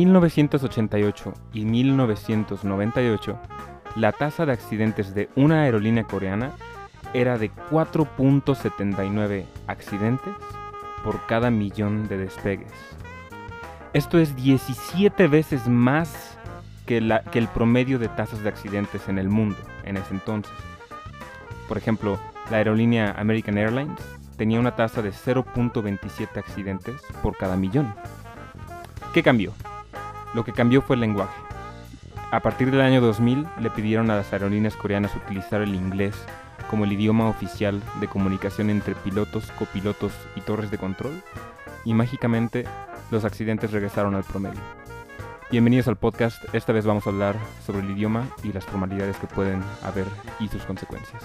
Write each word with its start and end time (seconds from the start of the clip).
1988 0.00 1.34
y 1.52 1.64
1998, 1.66 3.38
la 3.96 4.12
tasa 4.12 4.46
de 4.46 4.52
accidentes 4.52 5.14
de 5.14 5.28
una 5.36 5.62
aerolínea 5.62 6.04
coreana 6.04 6.52
era 7.12 7.36
de 7.36 7.50
4.79 7.70 9.44
accidentes 9.66 10.32
por 11.04 11.26
cada 11.26 11.50
millón 11.50 12.08
de 12.08 12.16
despegues. 12.16 12.72
Esto 13.92 14.18
es 14.18 14.36
17 14.36 15.26
veces 15.26 15.66
más 15.66 16.38
que, 16.86 17.20
que 17.30 17.38
el 17.38 17.48
promedio 17.48 17.98
de 17.98 18.08
tasas 18.08 18.42
de 18.42 18.48
accidentes 18.48 19.06
en 19.08 19.18
el 19.18 19.28
mundo 19.28 19.58
en 19.84 19.98
ese 19.98 20.14
entonces. 20.14 20.52
Por 21.68 21.76
ejemplo, 21.76 22.18
la 22.50 22.56
aerolínea 22.58 23.14
American 23.18 23.58
Airlines 23.58 24.00
tenía 24.38 24.60
una 24.60 24.76
tasa 24.76 25.02
de 25.02 25.10
0.27 25.10 26.38
accidentes 26.38 27.02
por 27.22 27.36
cada 27.36 27.56
millón. 27.56 27.92
¿Qué 29.12 29.22
cambió? 29.22 29.52
Lo 30.34 30.44
que 30.44 30.52
cambió 30.52 30.82
fue 30.82 30.94
el 30.96 31.00
lenguaje. 31.00 31.40
A 32.30 32.40
partir 32.40 32.70
del 32.70 32.80
año 32.80 33.00
2000 33.00 33.46
le 33.60 33.70
pidieron 33.70 34.10
a 34.10 34.16
las 34.16 34.32
aerolíneas 34.32 34.76
coreanas 34.76 35.14
utilizar 35.16 35.62
el 35.62 35.74
inglés 35.74 36.14
como 36.68 36.84
el 36.84 36.92
idioma 36.92 37.28
oficial 37.28 37.82
de 38.00 38.06
comunicación 38.06 38.70
entre 38.70 38.94
pilotos, 38.94 39.50
copilotos 39.58 40.12
y 40.36 40.40
torres 40.42 40.70
de 40.70 40.78
control, 40.78 41.20
y 41.84 41.94
mágicamente 41.94 42.64
los 43.10 43.24
accidentes 43.24 43.72
regresaron 43.72 44.14
al 44.14 44.22
promedio. 44.22 44.60
Bienvenidos 45.50 45.88
al 45.88 45.96
podcast, 45.96 46.42
esta 46.54 46.72
vez 46.72 46.86
vamos 46.86 47.08
a 47.08 47.10
hablar 47.10 47.36
sobre 47.66 47.80
el 47.80 47.90
idioma 47.90 48.28
y 48.44 48.52
las 48.52 48.64
formalidades 48.64 49.16
que 49.16 49.26
pueden 49.26 49.64
haber 49.82 50.06
y 50.38 50.46
sus 50.46 50.62
consecuencias. 50.62 51.24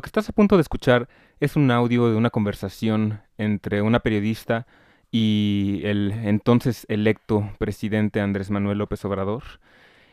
Lo 0.00 0.02
que 0.02 0.08
estás 0.08 0.30
a 0.30 0.32
punto 0.32 0.56
de 0.56 0.62
escuchar 0.62 1.10
es 1.40 1.56
un 1.56 1.70
audio 1.70 2.08
de 2.08 2.16
una 2.16 2.30
conversación 2.30 3.20
entre 3.36 3.82
una 3.82 4.00
periodista 4.00 4.66
y 5.10 5.82
el 5.84 6.12
entonces 6.24 6.86
electo 6.88 7.52
presidente 7.58 8.22
Andrés 8.22 8.50
Manuel 8.50 8.78
López 8.78 9.04
Obrador. 9.04 9.42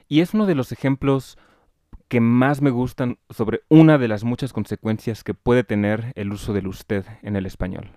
Y 0.09 0.19
es 0.19 0.33
uno 0.33 0.45
de 0.45 0.55
los 0.55 0.73
ejemplos 0.73 1.37
que 2.09 2.19
más 2.19 2.61
me 2.61 2.69
gustan 2.69 3.17
sobre 3.29 3.61
una 3.69 3.97
de 3.97 4.09
las 4.09 4.25
muchas 4.25 4.51
consecuencias 4.51 5.23
que 5.23 5.33
puede 5.33 5.63
tener 5.63 6.11
el 6.15 6.33
uso 6.33 6.51
del 6.51 6.67
usted 6.67 7.05
en 7.21 7.37
el 7.37 7.45
español. 7.45 7.91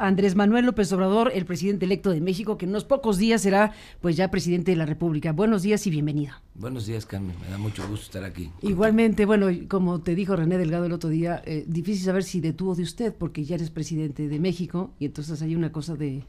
Andrés 0.00 0.34
Manuel 0.34 0.64
López 0.64 0.90
Obrador, 0.92 1.30
el 1.34 1.44
presidente 1.44 1.84
electo 1.84 2.10
de 2.10 2.20
México, 2.20 2.56
que 2.56 2.64
en 2.64 2.70
unos 2.70 2.84
pocos 2.84 3.18
días 3.18 3.42
será 3.42 3.72
pues 4.00 4.16
ya 4.16 4.30
presidente 4.30 4.70
de 4.70 4.76
la 4.78 4.86
República. 4.86 5.32
Buenos 5.32 5.62
días 5.62 5.86
y 5.86 5.90
bienvenido. 5.90 6.32
Buenos 6.54 6.86
días, 6.86 7.04
Carmen. 7.04 7.36
Me 7.40 7.48
da 7.50 7.58
mucho 7.58 7.86
gusto 7.86 8.06
estar 8.06 8.24
aquí. 8.24 8.50
Igualmente, 8.62 9.26
bueno, 9.26 9.48
como 9.68 10.00
te 10.00 10.14
dijo 10.14 10.34
René 10.36 10.56
Delgado 10.56 10.86
el 10.86 10.92
otro 10.92 11.10
día, 11.10 11.42
eh, 11.44 11.64
difícil 11.66 12.04
saber 12.04 12.24
si 12.24 12.40
de 12.40 12.54
tú 12.54 12.70
o 12.70 12.74
de 12.74 12.82
usted, 12.82 13.14
porque 13.14 13.44
ya 13.44 13.56
eres 13.56 13.70
presidente 13.70 14.26
de 14.28 14.38
México 14.40 14.90
y 14.98 15.04
entonces 15.04 15.42
hay 15.42 15.54
una 15.54 15.70
cosa 15.70 15.94
de... 15.96 16.24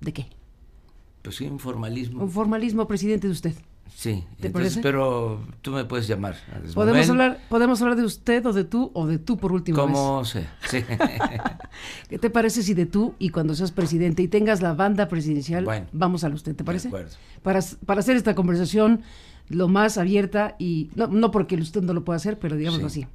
¿De 0.00 0.12
qué? 0.12 0.26
Pues 1.22 1.36
sí, 1.36 1.46
un 1.46 1.58
formalismo. 1.58 2.22
Un 2.22 2.30
formalismo 2.30 2.86
presidente 2.86 3.26
de 3.26 3.32
usted. 3.32 3.54
Sí, 3.94 4.24
¿Te 4.40 4.46
entonces, 4.48 4.74
parece? 4.74 4.80
pero 4.82 5.40
tú 5.62 5.72
me 5.72 5.84
puedes 5.84 6.06
llamar. 6.06 6.36
Podemos 6.74 7.08
hablar, 7.10 7.40
podemos 7.48 7.80
hablar 7.82 7.96
de 7.96 8.04
usted 8.04 8.44
o 8.46 8.52
de 8.52 8.64
tú 8.64 8.90
o 8.94 9.06
de 9.06 9.18
tú 9.18 9.36
por 9.38 9.52
última 9.52 9.78
vez. 9.84 9.92
Como 9.92 10.24
sea. 10.24 10.56
Sí. 10.68 10.84
¿Qué 12.08 12.18
te 12.18 12.30
parece 12.30 12.62
si 12.62 12.74
de 12.74 12.86
tú 12.86 13.14
y 13.18 13.30
cuando 13.30 13.54
seas 13.54 13.72
presidente 13.72 14.22
y 14.22 14.28
tengas 14.28 14.62
la 14.62 14.74
banda 14.74 15.08
presidencial, 15.08 15.64
Bueno. 15.64 15.86
vamos 15.92 16.24
al 16.24 16.34
usted, 16.34 16.54
¿te 16.54 16.64
parece? 16.64 16.88
De 16.88 16.96
acuerdo. 16.96 17.16
Para, 17.42 17.60
para 17.86 18.00
hacer 18.00 18.16
esta 18.16 18.34
conversación 18.34 19.02
lo 19.48 19.68
más 19.68 19.98
abierta 19.98 20.56
y 20.58 20.90
no, 20.94 21.06
no 21.06 21.30
porque 21.30 21.56
usted 21.56 21.82
no 21.82 21.92
lo 21.94 22.04
pueda 22.04 22.16
hacer, 22.18 22.38
pero 22.38 22.56
digámoslo 22.56 22.88
Sí. 22.88 23.02
así. 23.02 23.10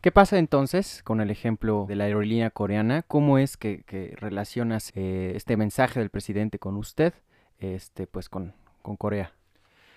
¿Qué 0.00 0.10
pasa 0.10 0.38
entonces 0.38 1.00
con 1.04 1.20
el 1.20 1.30
ejemplo 1.30 1.84
de 1.88 1.94
la 1.94 2.04
aerolínea 2.04 2.50
coreana? 2.50 3.02
¿Cómo 3.02 3.38
es 3.38 3.56
que, 3.56 3.84
que 3.84 4.16
relacionas 4.18 4.90
eh, 4.96 5.32
este 5.36 5.56
mensaje 5.56 6.00
del 6.00 6.10
presidente 6.10 6.58
con 6.58 6.76
usted, 6.76 7.14
este, 7.58 8.08
pues 8.08 8.28
con, 8.28 8.52
con 8.82 8.96
Corea? 8.96 9.32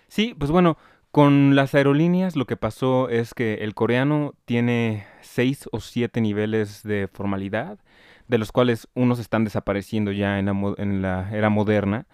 Sí, 0.08 0.36
pues 0.38 0.52
bueno, 0.52 0.78
con 1.12 1.56
las 1.56 1.74
aerolíneas 1.76 2.36
lo 2.36 2.46
que 2.46 2.58
pasó 2.58 3.10
es 3.10 3.34
que 3.34 3.56
el 3.56 3.74
coreano 3.74 4.34
tiene 4.46 5.06
seis 5.22 5.70
o 5.72 5.80
siete 5.80 6.22
niveles 6.22 6.84
de 6.84 7.08
formalidad, 7.08 7.80
de 8.28 8.38
los 8.38 8.52
cuales 8.52 8.88
unos 8.96 9.20
están 9.20 9.44
desapareciendo 9.44 10.12
ya 10.12 10.40
en 10.40 10.46
la, 10.46 10.76
en 10.78 11.02
la 11.02 11.30
era 11.32 11.50
moderna, 11.50 12.08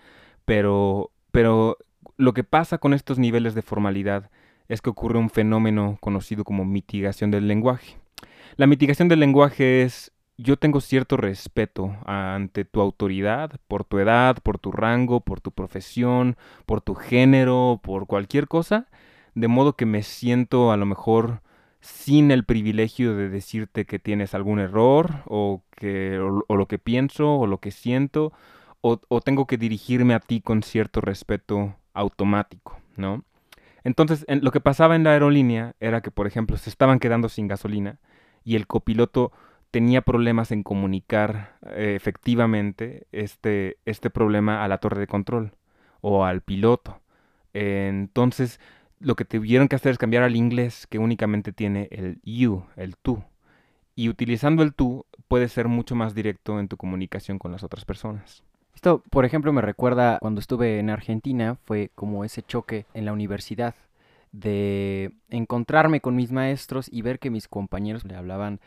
pero, 0.46 1.12
pero 1.32 1.78
lo 2.18 2.34
que 2.34 2.44
pasa 2.44 2.78
con 2.78 2.94
estos 2.94 3.18
niveles 3.18 3.56
de 3.56 3.62
formalidad 3.62 4.30
es 4.68 4.82
que 4.82 4.90
ocurre 4.90 5.20
un 5.20 5.30
fenómeno 5.30 5.98
conocido 6.00 6.44
como 6.44 6.64
mitigación 6.64 7.32
del 7.32 7.48
lenguaje. 7.48 7.98
La 8.56 8.68
mitigación 8.68 9.08
del 9.08 9.20
lenguaje 9.20 9.82
es 9.82 10.12
yo 10.42 10.58
tengo 10.58 10.82
cierto 10.82 11.18
respeto 11.18 11.96
ante 12.06 12.66
tu 12.66 12.82
autoridad, 12.82 13.52
por 13.68 13.84
tu 13.86 14.00
edad, 14.00 14.38
por 14.44 14.58
tu 14.60 14.72
rango, 14.72 15.22
por 15.22 15.42
tu 15.42 15.52
profesión, 15.52 16.38
por 16.66 16.82
tu 16.82 16.96
género, 16.96 17.80
por 17.84 18.08
cualquier 18.08 18.48
cosa, 18.48 18.88
de 19.36 19.48
modo 19.48 19.76
que 19.76 19.86
me 19.86 20.04
siento 20.04 20.72
a 20.72 20.78
lo 20.78 20.86
mejor 20.86 21.42
sin 21.82 22.32
el 22.32 22.44
privilegio 22.46 23.16
de 23.16 23.30
decirte 23.30 23.86
que 23.86 24.00
tienes 24.00 24.34
algún 24.36 24.60
error 24.60 25.24
o, 25.26 25.64
que, 25.76 26.20
o, 26.20 26.44
o 26.48 26.56
lo 26.56 26.68
que 26.68 26.80
pienso 26.80 27.36
o 27.36 27.48
lo 27.48 27.60
que 27.60 27.72
siento, 27.72 28.34
o, 28.82 29.00
o 29.08 29.22
tengo 29.22 29.48
que 29.48 29.58
dirigirme 29.58 30.14
a 30.14 30.20
ti 30.20 30.42
con 30.42 30.64
cierto 30.64 31.02
respeto 31.02 31.76
automático, 31.94 32.80
¿no? 32.98 33.24
Entonces, 33.84 34.26
en- 34.28 34.44
lo 34.44 34.52
que 34.52 34.62
pasaba 34.62 34.96
en 34.96 35.04
la 35.04 35.12
aerolínea 35.12 35.76
era 35.80 36.02
que, 36.02 36.12
por 36.12 36.28
ejemplo, 36.28 36.58
se 36.58 36.70
estaban 36.70 37.00
quedando 37.00 37.30
sin 37.30 37.48
gasolina 37.48 38.00
y 38.44 38.56
el 38.56 38.68
copiloto 38.68 39.32
tenía 39.72 40.02
problemas 40.02 40.52
en 40.52 40.64
comunicar 40.64 41.58
eh, 41.66 41.94
efectivamente 41.96 43.08
este, 43.12 43.78
este 43.86 44.10
problema 44.10 44.64
a 44.64 44.68
la 44.68 44.78
torre 44.78 45.00
de 45.00 45.08
control 45.08 45.54
o 46.02 46.26
al 46.26 46.42
piloto. 46.42 47.00
Entonces, 47.54 48.60
lo 49.00 49.16
que 49.16 49.26
tuvieron 49.26 49.68
que 49.68 49.76
hacer 49.76 49.92
es 49.92 49.98
cambiar 49.98 50.24
al 50.24 50.36
inglés, 50.36 50.88
que 50.88 51.00
únicamente 51.00 51.54
tiene 51.54 51.88
el 51.92 52.20
you, 52.24 52.66
el 52.76 52.96
tú. 52.98 53.24
Y 53.96 54.10
utilizando 54.10 54.64
el 54.64 54.74
tú, 54.74 55.06
puedes 55.28 55.52
ser 55.52 55.68
mucho 55.68 55.96
más 55.96 56.14
directo 56.14 56.60
en 56.60 56.68
tu 56.68 56.78
comunicación 56.78 57.40
con 57.40 57.52
las 57.52 57.64
otras 57.64 57.86
personas. 57.86 58.44
Esto, 58.76 59.04
por 59.10 59.26
ejemplo, 59.26 59.54
me 59.54 59.62
recuerda 59.62 60.18
cuando 60.20 60.40
estuve 60.40 60.80
en 60.80 60.90
Argentina, 60.90 61.58
fue 61.66 61.92
como 61.96 62.24
ese 62.24 62.42
choque 62.42 62.86
en 62.94 63.06
la 63.06 63.14
universidad 63.14 63.76
de 64.32 65.12
encontrarme 65.30 66.00
con 66.00 66.16
mis 66.16 66.32
maestros 66.32 66.88
y 66.92 67.02
ver 67.02 67.20
que 67.20 67.30
mis 67.30 67.48
compañeros 67.48 68.06
le 68.06 68.16
hablaban 68.16 68.62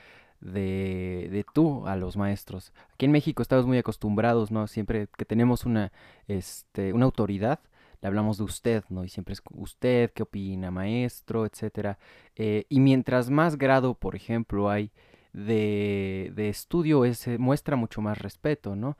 de, 0.45 1.29
de 1.33 1.45
tú 1.53 1.87
a 1.89 1.97
los 1.97 2.17
maestros. 2.17 2.73
Aquí 2.93 3.07
en 3.07 3.13
México 3.13 3.43
estamos 3.43 3.67
muy 3.67 3.79
acostumbrados, 3.79 4.53
¿no? 4.53 4.69
Siempre 4.69 5.09
que 5.17 5.25
tenemos 5.25 5.65
una, 5.65 5.91
este, 6.29 6.93
una 6.93 7.07
autoridad, 7.07 7.59
le 8.01 8.09
hablamos 8.09 8.39
de 8.39 8.45
usted, 8.45 8.85
¿no? 8.91 9.05
Y 9.05 9.09
siempre 9.09 9.33
es 9.33 9.43
usted, 9.55 10.13
¿qué 10.13 10.23
opina, 10.23 10.71
maestro, 10.71 11.47
etcétera? 11.47 11.99
Eh, 12.37 12.67
y 12.69 12.79
mientras 12.81 13.31
más 13.31 13.57
grado, 13.57 13.95
por 13.95 14.15
ejemplo, 14.15 14.71
hay 14.71 14.93
de, 15.33 16.31
de 16.37 16.49
estudio 16.51 17.05
es, 17.05 17.27
muestra 17.39 17.75
mucho 17.77 18.01
más 18.03 18.19
respeto, 18.19 18.77
¿no? 18.77 18.97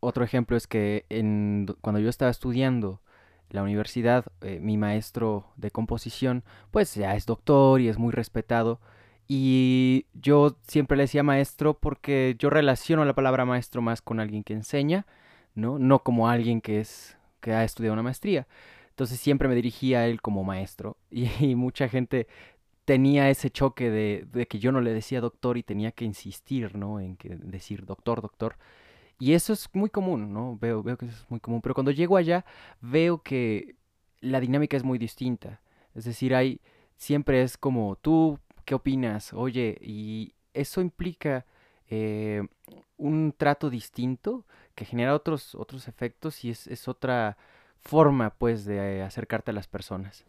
Otro 0.00 0.24
ejemplo 0.24 0.56
es 0.56 0.66
que 0.66 1.06
en, 1.08 1.66
cuando 1.80 2.00
yo 2.00 2.10
estaba 2.10 2.30
estudiando 2.30 3.00
la 3.50 3.62
universidad, 3.62 4.26
eh, 4.40 4.58
mi 4.60 4.76
maestro 4.76 5.46
de 5.56 5.70
composición, 5.70 6.42
pues 6.72 6.94
ya 6.96 7.14
es 7.14 7.24
doctor 7.26 7.80
y 7.80 7.88
es 7.88 7.98
muy 7.98 8.12
respetado. 8.12 8.80
Y 9.28 10.06
yo 10.14 10.56
siempre 10.68 10.96
le 10.96 11.04
decía 11.04 11.22
maestro 11.22 11.74
porque 11.74 12.36
yo 12.38 12.50
relaciono 12.50 13.04
la 13.04 13.14
palabra 13.14 13.44
maestro 13.44 13.82
más 13.82 14.00
con 14.00 14.20
alguien 14.20 14.44
que 14.44 14.52
enseña, 14.52 15.06
¿no? 15.54 15.78
No 15.78 16.00
como 16.00 16.28
alguien 16.28 16.60
que 16.60 16.80
es 16.80 17.16
que 17.40 17.52
ha 17.52 17.64
estudiado 17.64 17.94
una 17.94 18.02
maestría. 18.02 18.46
Entonces 18.90 19.20
siempre 19.20 19.48
me 19.48 19.54
dirigía 19.54 20.00
a 20.00 20.06
él 20.06 20.20
como 20.22 20.44
maestro. 20.44 20.96
Y, 21.10 21.54
mucha 21.54 21.88
gente 21.88 22.28
tenía 22.84 23.30
ese 23.30 23.50
choque 23.50 23.90
de, 23.90 24.26
de, 24.32 24.46
que 24.46 24.58
yo 24.58 24.70
no 24.72 24.80
le 24.80 24.92
decía 24.92 25.20
doctor 25.20 25.58
y 25.58 25.62
tenía 25.62 25.92
que 25.92 26.04
insistir, 26.04 26.76
¿no? 26.76 27.00
En 27.00 27.16
que 27.16 27.36
decir 27.36 27.84
doctor, 27.84 28.22
doctor. 28.22 28.56
Y 29.18 29.32
eso 29.32 29.52
es 29.52 29.68
muy 29.72 29.90
común, 29.90 30.32
¿no? 30.32 30.58
Veo, 30.60 30.82
veo 30.82 30.96
que 30.96 31.06
eso 31.06 31.16
es 31.16 31.30
muy 31.30 31.40
común. 31.40 31.62
Pero 31.62 31.74
cuando 31.74 31.90
llego 31.90 32.16
allá, 32.16 32.44
veo 32.80 33.22
que 33.22 33.76
la 34.20 34.40
dinámica 34.40 34.76
es 34.76 34.84
muy 34.84 34.98
distinta. 34.98 35.60
Es 35.94 36.04
decir, 36.04 36.34
hay, 36.34 36.60
siempre 36.96 37.42
es 37.42 37.56
como, 37.56 37.96
tú, 37.96 38.38
¿qué 38.66 38.74
opinas? 38.74 39.32
Oye, 39.32 39.78
y 39.80 40.34
eso 40.52 40.82
implica 40.82 41.46
eh, 41.88 42.42
un 42.98 43.32
trato 43.34 43.70
distinto 43.70 44.44
que 44.74 44.84
genera 44.84 45.14
otros, 45.14 45.54
otros 45.54 45.88
efectos 45.88 46.44
y 46.44 46.50
es, 46.50 46.66
es 46.66 46.88
otra 46.88 47.38
forma, 47.80 48.30
pues, 48.30 48.66
de 48.66 49.02
acercarte 49.02 49.52
a 49.52 49.54
las 49.54 49.68
personas. 49.68 50.26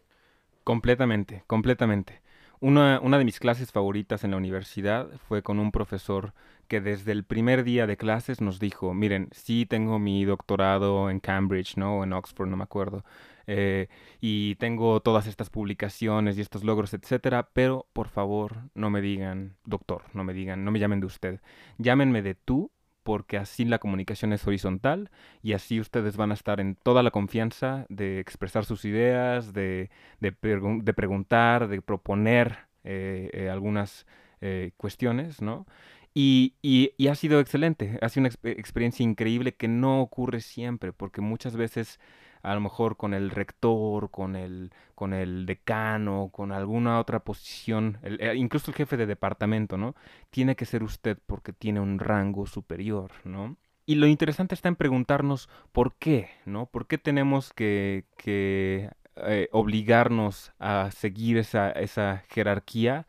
Completamente, 0.64 1.44
completamente. 1.46 2.22
Una, 2.60 3.00
una, 3.00 3.18
de 3.18 3.24
mis 3.24 3.38
clases 3.38 3.70
favoritas 3.70 4.24
en 4.24 4.32
la 4.32 4.36
universidad 4.36 5.08
fue 5.28 5.42
con 5.42 5.60
un 5.60 5.70
profesor 5.70 6.34
que 6.66 6.80
desde 6.80 7.12
el 7.12 7.24
primer 7.24 7.62
día 7.62 7.86
de 7.86 7.96
clases 7.96 8.40
nos 8.40 8.58
dijo, 8.58 8.94
miren, 8.94 9.28
sí 9.32 9.64
tengo 9.64 9.98
mi 9.98 10.24
doctorado 10.24 11.08
en 11.08 11.20
Cambridge, 11.20 11.76
¿no? 11.76 11.98
O 11.98 12.04
en 12.04 12.12
Oxford, 12.12 12.48
no 12.48 12.56
me 12.56 12.64
acuerdo. 12.64 13.04
Eh, 13.46 13.88
y 14.20 14.56
tengo 14.56 15.00
todas 15.00 15.26
estas 15.26 15.50
publicaciones 15.50 16.36
y 16.36 16.40
estos 16.40 16.64
logros, 16.64 16.92
etcétera, 16.94 17.48
pero 17.52 17.86
por 17.92 18.08
favor 18.08 18.68
no 18.74 18.90
me 18.90 19.00
digan 19.00 19.56
doctor, 19.64 20.02
no 20.12 20.24
me 20.24 20.34
digan, 20.34 20.64
no 20.64 20.70
me 20.70 20.78
llamen 20.78 21.00
de 21.00 21.06
usted. 21.06 21.40
Llámenme 21.78 22.22
de 22.22 22.34
tú 22.34 22.70
porque 23.08 23.38
así 23.38 23.64
la 23.64 23.78
comunicación 23.78 24.34
es 24.34 24.46
horizontal 24.46 25.10
y 25.42 25.54
así 25.54 25.80
ustedes 25.80 26.18
van 26.18 26.30
a 26.30 26.34
estar 26.34 26.60
en 26.60 26.74
toda 26.74 27.02
la 27.02 27.10
confianza 27.10 27.86
de 27.88 28.20
expresar 28.20 28.66
sus 28.66 28.84
ideas, 28.84 29.54
de, 29.54 29.88
de, 30.20 30.30
preguntar, 30.30 31.68
de 31.68 31.80
proponer 31.80 32.58
eh, 32.84 33.30
eh, 33.32 33.48
algunas 33.48 34.06
eh, 34.42 34.72
cuestiones, 34.76 35.40
¿no? 35.40 35.66
Y, 36.12 36.52
y, 36.60 37.08
ha 37.08 37.14
sido 37.14 37.40
excelente, 37.40 37.98
ha 38.02 38.10
sido 38.10 38.24
una 38.24 38.28
exp 38.28 38.44
experiencia 38.44 39.04
increíble 39.04 39.54
que 39.54 39.68
no 39.68 40.02
ocurre 40.02 40.42
siempre, 40.42 40.92
porque 40.92 41.22
muchas 41.22 41.56
veces 41.56 41.98
a 42.48 42.54
lo 42.54 42.60
mejor 42.60 42.96
con 42.96 43.12
el 43.12 43.30
rector, 43.30 44.10
con 44.10 44.34
el, 44.34 44.72
con 44.94 45.12
el 45.12 45.44
decano, 45.44 46.30
con 46.32 46.50
alguna 46.50 46.98
otra 46.98 47.20
posición, 47.20 47.98
eh, 48.02 48.34
incluso 48.36 48.70
el 48.70 48.76
jefe 48.76 48.96
de 48.96 49.06
departamento, 49.06 49.76
¿no? 49.76 49.94
Tiene 50.30 50.56
que 50.56 50.64
ser 50.64 50.82
usted 50.82 51.18
porque 51.26 51.52
tiene 51.52 51.80
un 51.80 51.98
rango 51.98 52.46
superior, 52.46 53.12
¿no? 53.24 53.56
Y 53.84 53.96
lo 53.96 54.06
interesante 54.06 54.54
está 54.54 54.68
en 54.68 54.76
preguntarnos 54.76 55.48
por 55.72 55.94
qué, 55.96 56.30
¿no? 56.46 56.66
¿Por 56.66 56.86
qué 56.86 56.98
tenemos 56.98 57.52
que, 57.52 58.06
que 58.16 58.90
eh, 59.16 59.48
obligarnos 59.52 60.52
a 60.58 60.90
seguir 60.90 61.36
esa, 61.36 61.70
esa 61.70 62.24
jerarquía 62.28 63.06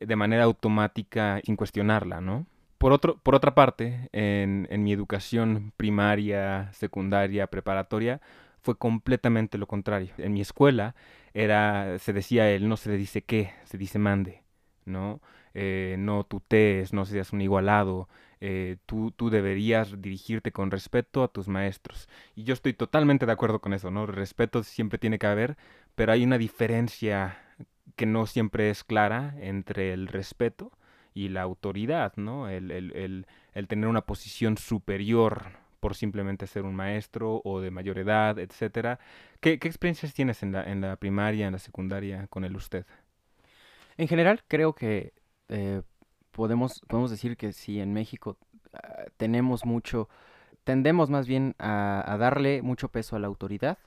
de 0.00 0.16
manera 0.16 0.44
automática 0.44 1.40
sin 1.44 1.56
cuestionarla, 1.56 2.20
¿no? 2.20 2.46
Por, 2.76 2.92
otro, 2.92 3.18
por 3.22 3.34
otra 3.34 3.54
parte, 3.54 4.10
en, 4.12 4.66
en 4.70 4.82
mi 4.82 4.92
educación 4.92 5.72
primaria, 5.76 6.70
secundaria, 6.72 7.46
preparatoria, 7.46 8.20
fue 8.62 8.76
completamente 8.78 9.58
lo 9.58 9.66
contrario. 9.66 10.12
En 10.18 10.32
mi 10.34 10.40
escuela 10.40 10.94
era, 11.34 11.98
se 11.98 12.12
decía 12.12 12.50
él, 12.50 12.68
no 12.68 12.76
se 12.76 12.90
le 12.90 12.96
dice 12.96 13.22
qué, 13.22 13.52
se 13.64 13.78
dice 13.78 13.98
mande, 13.98 14.42
¿no? 14.84 15.20
Eh, 15.54 15.96
no 15.98 16.24
tutees, 16.24 16.92
no 16.92 17.04
seas 17.04 17.32
un 17.32 17.42
igualado, 17.42 18.08
eh, 18.40 18.76
tú, 18.86 19.12
tú 19.12 19.30
deberías 19.30 20.00
dirigirte 20.00 20.50
con 20.52 20.70
respeto 20.70 21.22
a 21.22 21.28
tus 21.28 21.48
maestros. 21.48 22.08
Y 22.34 22.44
yo 22.44 22.54
estoy 22.54 22.72
totalmente 22.74 23.26
de 23.26 23.32
acuerdo 23.32 23.60
con 23.60 23.72
eso, 23.74 23.90
¿no? 23.90 24.06
Respeto 24.06 24.62
siempre 24.62 24.98
tiene 24.98 25.18
que 25.18 25.26
haber, 25.26 25.56
pero 25.94 26.12
hay 26.12 26.24
una 26.24 26.38
diferencia 26.38 27.38
que 27.96 28.06
no 28.06 28.26
siempre 28.26 28.70
es 28.70 28.84
clara 28.84 29.34
entre 29.40 29.92
el 29.92 30.08
respeto 30.08 30.72
y 31.14 31.28
la 31.28 31.42
autoridad, 31.42 32.14
¿no? 32.16 32.48
El, 32.48 32.70
el, 32.70 32.92
el, 32.96 33.26
el 33.54 33.68
tener 33.68 33.88
una 33.88 34.02
posición 34.02 34.56
superior 34.56 35.61
por 35.82 35.96
simplemente 35.96 36.46
ser 36.46 36.62
un 36.62 36.76
maestro 36.76 37.42
o 37.44 37.60
de 37.60 37.72
mayor 37.72 37.98
edad, 37.98 38.38
etcétera. 38.38 39.00
¿Qué, 39.40 39.54
experiencias 39.54 40.14
tienes 40.14 40.44
en 40.44 40.52
la, 40.52 40.62
en 40.62 40.80
la 40.80 40.94
primaria, 40.94 41.48
en 41.48 41.54
la 41.54 41.58
secundaria 41.58 42.28
con 42.28 42.44
él 42.44 42.54
usted? 42.54 42.86
En 43.96 44.06
general, 44.06 44.44
creo 44.46 44.76
que 44.76 45.12
eh, 45.48 45.82
podemos, 46.30 46.82
podemos 46.86 47.10
decir 47.10 47.36
que 47.36 47.52
sí, 47.52 47.80
en 47.80 47.92
México 47.92 48.38
uh, 48.74 48.78
tenemos 49.16 49.66
mucho, 49.66 50.08
tendemos 50.62 51.10
más 51.10 51.26
bien 51.26 51.56
a, 51.58 52.04
a, 52.06 52.16
darle 52.16 52.62
mucho 52.62 52.86
peso 52.86 53.16
a 53.16 53.18
la 53.18 53.26
autoridad, 53.26 53.78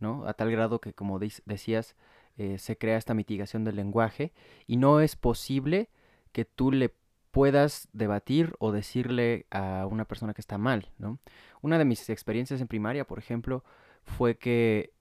¿no? 0.00 0.26
A 0.26 0.34
tal 0.34 0.50
grado 0.50 0.82
que, 0.82 0.92
como 0.92 1.18
decías, 1.18 1.96
eh, 2.36 2.58
se 2.58 2.76
crea 2.76 2.98
esta 2.98 3.14
mitigación 3.14 3.64
del 3.64 3.76
lenguaje 3.76 4.34
y 4.66 4.76
no 4.76 5.00
es 5.00 5.16
posible 5.16 5.88
que 6.32 6.44
tú 6.44 6.72
le 6.72 6.90
puedas 7.30 7.88
debatir 7.92 8.54
o 8.58 8.72
decirle 8.72 9.46
a 9.50 9.86
una 9.86 10.04
persona 10.04 10.34
que 10.34 10.40
está 10.40 10.58
mal, 10.58 10.90
¿no? 10.98 11.18
Una 11.60 11.78
de 11.78 11.84
mis 11.84 12.08
experiencias 12.10 12.60
en 12.60 12.68
primaria, 12.68 13.06
por 13.06 13.18
ejemplo, 13.18 13.64
fue 14.04 14.38
que 14.38 14.92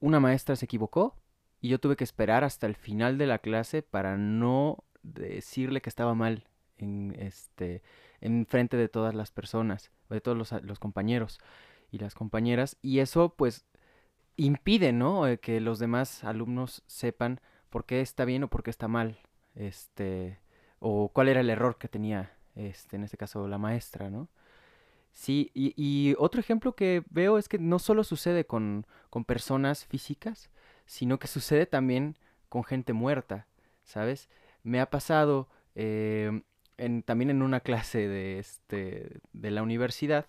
una 0.00 0.20
maestra 0.20 0.56
se 0.56 0.66
equivocó 0.66 1.16
y 1.60 1.68
yo 1.68 1.80
tuve 1.80 1.96
que 1.96 2.04
esperar 2.04 2.44
hasta 2.44 2.66
el 2.66 2.76
final 2.76 3.16
de 3.16 3.26
la 3.26 3.38
clase 3.38 3.82
para 3.82 4.16
no 4.16 4.84
decirle 5.02 5.80
que 5.80 5.88
estaba 5.88 6.14
mal 6.14 6.46
en 6.76 7.14
este 7.18 7.82
en 8.20 8.46
frente 8.46 8.76
de 8.76 8.88
todas 8.88 9.14
las 9.14 9.30
personas, 9.30 9.90
de 10.10 10.20
todos 10.20 10.36
los, 10.62 10.78
compañeros 10.78 11.38
y 11.90 11.98
las 11.98 12.14
compañeras 12.14 12.76
y 12.82 12.98
eso 12.98 13.34
pues 13.34 13.66
impide, 14.36 14.92
¿no? 14.92 15.26
Eh, 15.26 15.38
que 15.38 15.60
los 15.60 15.78
demás 15.78 16.24
alumnos 16.24 16.82
sepan 16.86 17.40
por 17.70 17.86
qué 17.86 18.00
está 18.00 18.24
bien 18.24 18.44
o 18.44 18.48
por 18.48 18.62
qué 18.62 18.70
está 18.70 18.88
mal 18.88 19.18
este 19.54 20.38
o 20.86 21.08
cuál 21.08 21.28
era 21.28 21.40
el 21.40 21.48
error 21.48 21.78
que 21.78 21.88
tenía, 21.88 22.30
este, 22.56 22.96
en 22.96 23.04
este 23.04 23.16
caso, 23.16 23.48
la 23.48 23.56
maestra, 23.56 24.10
¿no? 24.10 24.28
Sí, 25.12 25.50
y, 25.54 26.14
otro 26.18 26.40
ejemplo 26.40 26.74
que 26.74 27.04
veo 27.08 27.38
es 27.38 27.48
que 27.48 27.58
no 27.58 27.78
solo 27.78 28.04
sucede 28.04 28.44
con, 28.44 28.86
con 29.08 29.24
personas 29.24 29.86
físicas, 29.86 30.50
sino 30.84 31.18
que 31.18 31.26
sucede 31.26 31.64
también 31.64 32.18
con 32.50 32.64
gente 32.64 32.92
muerta, 32.92 33.46
¿sabes? 33.84 34.28
Me 34.62 34.78
ha 34.78 34.90
pasado 34.90 35.48
eh, 35.74 36.42
en, 36.76 37.02
también 37.02 37.30
en 37.30 37.40
una 37.40 37.60
clase 37.60 38.06
de, 38.06 38.38
este, 38.38 39.20
de 39.32 39.50
la 39.50 39.62
universidad 39.62 40.26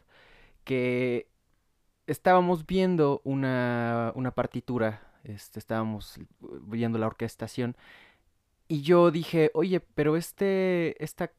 que 0.64 1.28
estábamos 2.08 2.66
viendo 2.66 3.20
una, 3.26 4.14
una 4.16 4.32
partitura, 4.32 5.02
este, 5.26 5.60
estábamos 5.60 6.18
viendo 6.40 6.98
la 6.98 7.08
orquestación 7.08 7.76
y 8.68 8.82
yo 8.82 9.12
dije, 9.12 9.52
oye, 9.54 9.80
pero 9.80 10.18
este, 10.18 11.02
esta, 11.04 11.32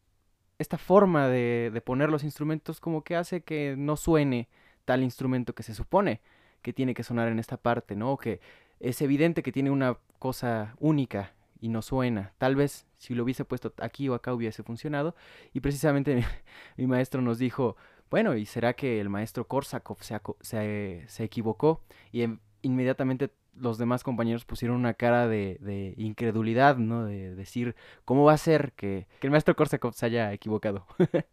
esta 0.58 0.78
forma 0.78 1.28
de, 1.28 1.70
de 1.72 1.80
poner 1.80 2.10
los 2.10 2.24
instrumentos 2.24 2.80
como 2.80 3.02
que 3.02 3.16
hace 3.16 3.42
que 3.42 3.74
no 3.76 3.96
suene 3.96 4.48
tal 4.84 5.02
instrumento 5.02 5.54
que 5.54 5.62
se 5.62 5.74
supone 5.74 6.20
que 6.62 6.72
tiene 6.72 6.94
que 6.94 7.04
sonar 7.04 7.28
en 7.28 7.38
esta 7.38 7.56
parte, 7.56 7.94
¿no? 7.94 8.16
Que 8.16 8.40
es 8.80 9.00
evidente 9.02 9.42
que 9.42 9.52
tiene 9.52 9.70
una 9.70 9.98
cosa 10.18 10.74
única 10.80 11.32
y 11.60 11.68
no 11.68 11.82
suena. 11.82 12.32
Tal 12.38 12.56
vez 12.56 12.86
si 12.98 13.14
lo 13.14 13.24
hubiese 13.24 13.44
puesto 13.44 13.72
aquí 13.78 14.08
o 14.08 14.14
acá 14.14 14.34
hubiese 14.34 14.62
funcionado. 14.62 15.14
Y 15.52 15.60
precisamente 15.60 16.24
mi, 16.76 16.86
maestro 16.86 17.22
nos 17.22 17.38
dijo, 17.38 17.76
bueno, 18.10 18.36
¿y 18.36 18.46
será 18.46 18.74
que 18.74 19.00
el 19.00 19.08
maestro 19.08 19.46
Korsakov 19.46 20.02
se, 20.02 20.20
se, 20.40 21.04
se 21.06 21.24
equivocó? 21.24 21.82
Y 22.12 22.22
en, 22.22 22.40
inmediatamente 22.62 23.30
los 23.58 23.78
demás 23.78 24.02
compañeros 24.02 24.44
pusieron 24.44 24.76
una 24.76 24.94
cara 24.94 25.28
de, 25.28 25.58
de, 25.60 25.94
incredulidad, 25.96 26.76
¿no? 26.76 27.04
De 27.04 27.34
decir, 27.34 27.74
¿cómo 28.04 28.24
va 28.24 28.32
a 28.32 28.38
ser 28.38 28.72
que, 28.72 29.06
que 29.20 29.26
el 29.26 29.30
maestro 29.30 29.56
Korsakov 29.56 29.94
se 29.94 30.06
haya 30.06 30.32
equivocado? 30.32 30.86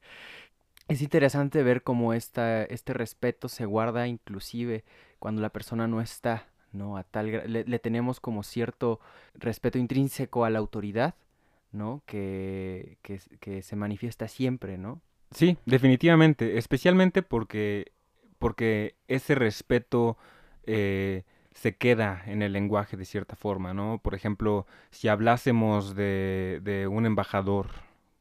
es 0.88 1.01
interesante 1.01 1.63
ver 1.63 1.84
cómo 1.84 2.13
esta, 2.13 2.63
este 2.63 2.94
respeto 2.94 3.50
se 3.50 3.65
guarda 3.65 4.08
inclusive 4.08 4.84
cuando 5.20 5.42
la 5.42 5.50
persona 5.50 5.88
no 5.88 6.01
está, 6.01 6.48
¿no? 6.72 6.98
A 6.98 7.03
tal 7.03 7.44
le, 7.48 7.80
tenemos 7.80 8.20
como 8.20 8.44
cierto 8.44 9.00
respeto 9.36 9.77
intrínseco 9.77 10.46
a 10.46 10.50
la 10.50 10.60
autoridad, 10.60 11.15
¿no? 11.72 12.01
Que, 12.06 12.98
que, 13.01 13.20
que 13.39 13.62
se 13.62 13.75
manifiesta 13.75 14.27
siempre, 14.27 14.77
¿no? 14.77 15.01
Sí, 15.32 15.58
definitivamente, 15.65 16.58
especialmente 16.58 17.24
porque, 17.24 17.92
porque 18.38 18.96
ese 19.08 19.34
respeto 19.34 20.18
eh, 20.65 21.24
se 21.53 21.75
queda 21.75 22.24
en 22.25 22.41
el 22.41 22.53
lenguaje 22.53 22.98
de 22.98 23.05
cierta 23.05 23.36
forma, 23.36 23.74
¿no? 23.74 24.00
Por 24.03 24.15
ejemplo, 24.15 24.65
si 24.91 25.07
hablásemos 25.07 25.95
de, 25.95 26.60
de 26.63 26.88
un 26.88 27.05
embajador 27.05 27.69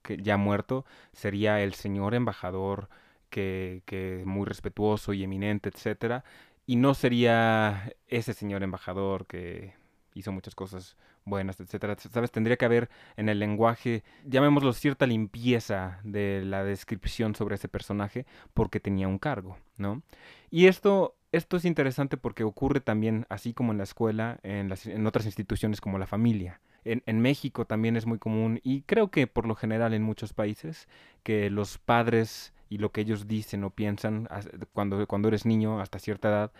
que 0.02 0.18
ya 0.18 0.36
muerto, 0.36 0.84
sería 1.12 1.62
el 1.62 1.74
señor 1.74 2.14
embajador 2.14 2.88
que, 3.30 3.82
que 3.86 4.22
muy 4.26 4.46
respetuoso 4.46 5.12
y 5.12 5.24
eminente, 5.24 5.70
etcétera, 5.70 6.24
y 6.66 6.76
no 6.76 6.94
sería 6.94 7.92
ese 8.08 8.34
señor 8.34 8.62
embajador 8.62 9.26
que 9.26 9.74
hizo 10.14 10.32
muchas 10.32 10.54
cosas 10.54 10.96
buenas, 11.24 11.60
etcétera. 11.60 11.96
¿Sabes? 11.98 12.30
Tendría 12.30 12.56
que 12.56 12.64
haber 12.64 12.90
en 13.16 13.28
el 13.28 13.38
lenguaje, 13.38 14.04
llamémoslo 14.24 14.72
cierta 14.72 15.06
limpieza 15.06 16.00
de 16.04 16.42
la 16.44 16.64
descripción 16.64 17.34
sobre 17.34 17.54
ese 17.56 17.68
personaje 17.68 18.26
porque 18.54 18.80
tenía 18.80 19.08
un 19.08 19.18
cargo, 19.18 19.58
¿no? 19.76 20.02
Y 20.50 20.66
esto, 20.66 21.16
esto 21.32 21.56
es 21.56 21.64
interesante 21.64 22.18
porque 22.18 22.44
ocurre 22.44 22.80
también, 22.80 23.26
así 23.30 23.54
como 23.54 23.72
en 23.72 23.78
la 23.78 23.84
escuela, 23.84 24.38
en, 24.42 24.68
las, 24.68 24.86
otras 24.86 25.24
instituciones 25.24 25.80
como 25.80 25.98
la 25.98 26.06
familia. 26.06 26.60
En, 26.84 27.20
México 27.20 27.64
también 27.64 27.96
es 27.96 28.06
muy 28.06 28.18
común 28.18 28.60
y 28.64 28.82
creo 28.82 29.08
que 29.08 29.28
por 29.28 29.46
lo 29.46 29.54
general 29.54 29.94
en 29.94 30.02
muchos 30.02 30.32
países 30.32 30.88
que 31.22 31.48
los 31.48 31.78
padres 31.78 32.52
y 32.68 32.78
lo 32.78 32.90
que 32.90 33.02
ellos 33.02 33.28
dicen 33.28 33.62
o 33.62 33.70
piensan 33.70 34.28
cuando, 34.72 35.06
cuando 35.06 35.28
eres 35.28 35.46
niño 35.46 35.80
hasta 35.80 36.00
cierta 36.00 36.28
edad 36.28 36.52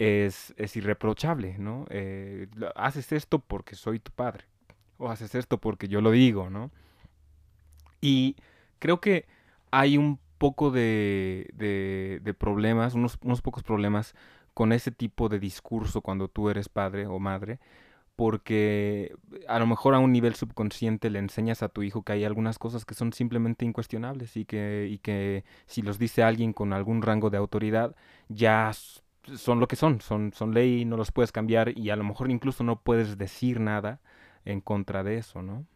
es, 0.00 0.52
es 0.56 0.76
irreprochable, 0.76 1.58
¿no? 1.58 1.86
Eh, 1.90 2.48
haces 2.74 3.12
esto 3.12 3.38
porque 3.38 3.76
soy 3.76 4.00
tu 4.00 4.10
padre, 4.10 4.46
o 4.96 5.10
haces 5.10 5.36
esto 5.36 5.58
porque 5.58 5.86
yo 5.86 6.00
lo 6.00 6.10
digo, 6.10 6.50
¿no? 6.50 6.72
Y 8.00 8.34
creo 8.80 9.00
que 9.00 9.26
hay 9.70 9.96
un 9.96 10.18
poco 10.38 10.70
de, 10.70 11.50
de, 11.54 12.20
de 12.22 12.34
problemas, 12.34 12.94
unos, 12.94 13.18
unos 13.22 13.42
pocos 13.42 13.62
problemas 13.62 14.14
con 14.54 14.72
ese 14.72 14.90
tipo 14.90 15.28
de 15.28 15.38
discurso 15.38 16.00
cuando 16.00 16.28
tú 16.28 16.50
eres 16.50 16.68
padre 16.68 17.06
o 17.06 17.18
madre, 17.18 17.60
porque 18.16 19.14
a 19.46 19.60
lo 19.60 19.66
mejor 19.68 19.94
a 19.94 20.00
un 20.00 20.10
nivel 20.10 20.34
subconsciente 20.34 21.10
le 21.10 21.20
enseñas 21.20 21.62
a 21.62 21.68
tu 21.68 21.84
hijo 21.84 22.02
que 22.02 22.14
hay 22.14 22.24
algunas 22.24 22.58
cosas 22.58 22.84
que 22.84 22.94
son 22.94 23.12
simplemente 23.12 23.64
incuestionables 23.64 24.36
y 24.36 24.44
que, 24.44 24.88
y 24.90 24.98
que 24.98 25.44
si 25.66 25.82
los 25.82 26.00
dice 26.00 26.24
alguien 26.24 26.52
con 26.52 26.72
algún 26.72 27.02
rango 27.02 27.30
de 27.30 27.36
autoridad, 27.36 27.94
ya 28.28 28.72
son 29.36 29.60
lo 29.60 29.68
que 29.68 29.76
son, 29.76 30.00
son, 30.00 30.32
son 30.32 30.52
ley, 30.52 30.84
no 30.84 30.96
los 30.96 31.12
puedes 31.12 31.30
cambiar 31.30 31.78
y 31.78 31.90
a 31.90 31.96
lo 31.96 32.02
mejor 32.02 32.30
incluso 32.30 32.64
no 32.64 32.80
puedes 32.80 33.18
decir 33.18 33.60
nada 33.60 34.00
en 34.44 34.60
contra 34.60 35.04
de 35.04 35.18
eso, 35.18 35.42
¿no? 35.42 35.66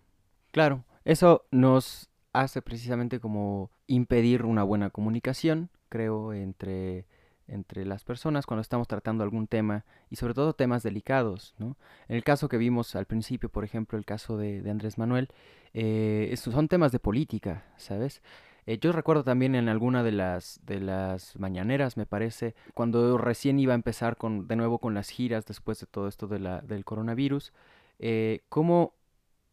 Claro, 0.51 0.85
eso 1.05 1.45
nos 1.51 2.11
hace 2.33 2.63
precisamente 2.63 3.21
como 3.21 3.71
impedir 3.95 4.45
una 4.45 4.63
buena 4.63 4.91
comunicación, 4.91 5.69
creo, 5.89 6.33
entre, 6.33 7.05
entre 7.47 7.85
las 7.85 8.05
personas 8.05 8.47
cuando 8.47 8.63
estamos 8.63 8.89
tratando 8.89 9.23
algún 9.23 9.47
tema 9.47 9.85
y 10.09 10.17
sobre 10.17 10.33
todo 10.33 10.55
temas 10.55 10.83
delicados, 10.83 11.55
¿no? 11.59 11.77
En 12.09 12.17
el 12.17 12.25
caso 12.25 12.49
que 12.49 12.57
vimos 12.57 12.97
al 12.97 13.05
principio, 13.05 13.51
por 13.51 13.65
ejemplo, 13.65 13.99
el 13.99 14.07
caso 14.07 14.39
de, 14.39 14.63
Andrés 14.71 14.97
Manuel, 14.97 15.29
eh, 15.75 16.35
son 16.37 16.69
temas 16.69 16.93
de 16.93 17.01
política, 17.01 17.65
¿sabes? 17.77 18.23
Eh, 18.65 18.79
yo 18.79 18.93
recuerdo 18.93 19.25
también 19.25 19.55
en 19.55 19.69
alguna 19.69 20.03
de 20.03 20.13
las, 20.13 20.61
de 20.65 20.81
las 20.81 21.39
mañaneras, 21.39 21.97
me 21.99 22.07
parece, 22.07 22.55
cuando 22.75 23.19
recién 23.19 23.59
iba 23.59 23.73
a 23.73 23.77
empezar 23.77 24.17
con, 24.17 24.47
de 24.47 24.57
nuevo 24.57 24.79
con 24.79 24.95
las 24.95 25.11
giras 25.11 25.45
después 25.45 25.81
de 25.81 25.87
todo 25.87 26.09
esto 26.09 26.29
de 26.29 26.39
la, 26.39 26.61
del 26.63 26.85
coronavirus, 26.85 27.53
eh, 27.99 28.41
cómo 28.49 28.95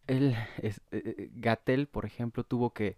el, 0.09 0.35
Gatel, 1.35 1.87
por 1.87 2.05
ejemplo, 2.05 2.43
tuvo 2.43 2.73
que, 2.73 2.97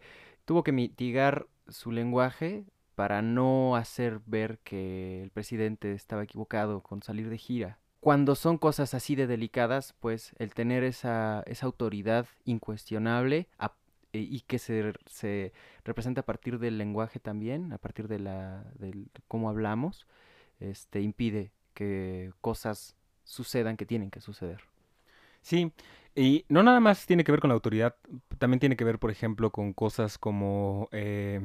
tuvo 0.52 0.64
que 0.66 0.74
mitigar 0.74 1.48
su 1.70 1.94
lenguaje 1.94 2.66
para 2.96 3.22
no 3.22 3.78
hacer 3.78 4.20
ver 4.26 4.60
que 4.66 5.24
el 5.24 5.32
presidente 5.32 5.94
estaba 5.94 6.24
equivocado 6.24 6.84
con 6.84 7.02
salir 7.02 7.30
de 7.30 7.38
gira. 7.38 7.80
Cuando 8.02 8.36
son 8.36 8.58
cosas 8.58 8.94
así 8.94 9.16
de 9.16 9.28
delicadas, 9.28 9.96
pues 10.02 10.36
el 10.40 10.54
tener 10.54 10.84
esa, 10.84 11.42
esa 11.46 11.68
autoridad 11.68 12.26
incuestionable 12.44 13.48
eh, 14.12 14.20
y 14.20 14.42
que 14.42 14.60
se, 14.60 14.92
se 15.06 15.54
representa 15.86 16.20
a 16.20 16.26
partir 16.26 16.60
del 16.60 16.78
lenguaje 16.78 17.22
también, 17.22 17.72
a 17.72 17.78
partir 17.78 18.10
de 18.10 18.20
la 18.20 18.66
del 18.78 19.10
cómo 19.30 19.48
hablamos, 19.48 20.06
este 20.60 21.00
impide 21.00 21.54
que 21.74 22.34
cosas 22.42 22.98
sucedan 23.24 23.78
que 23.78 23.86
tienen 23.86 24.12
que 24.12 24.20
suceder. 24.20 24.71
Sí, 25.42 25.72
y 26.16 26.46
no 26.50 26.62
nada 26.64 26.80
más 26.80 27.06
tiene 27.06 27.24
que 27.24 27.32
ver 27.32 27.40
con 27.40 27.50
la 27.50 27.54
autoridad, 27.54 27.96
también 28.38 28.60
tiene 28.60 28.76
que 28.76 28.84
ver, 28.84 29.00
por 29.00 29.12
ejemplo, 29.12 29.52
con 29.52 29.74
cosas 29.74 30.18
como 30.18 30.90
eh, 30.92 31.40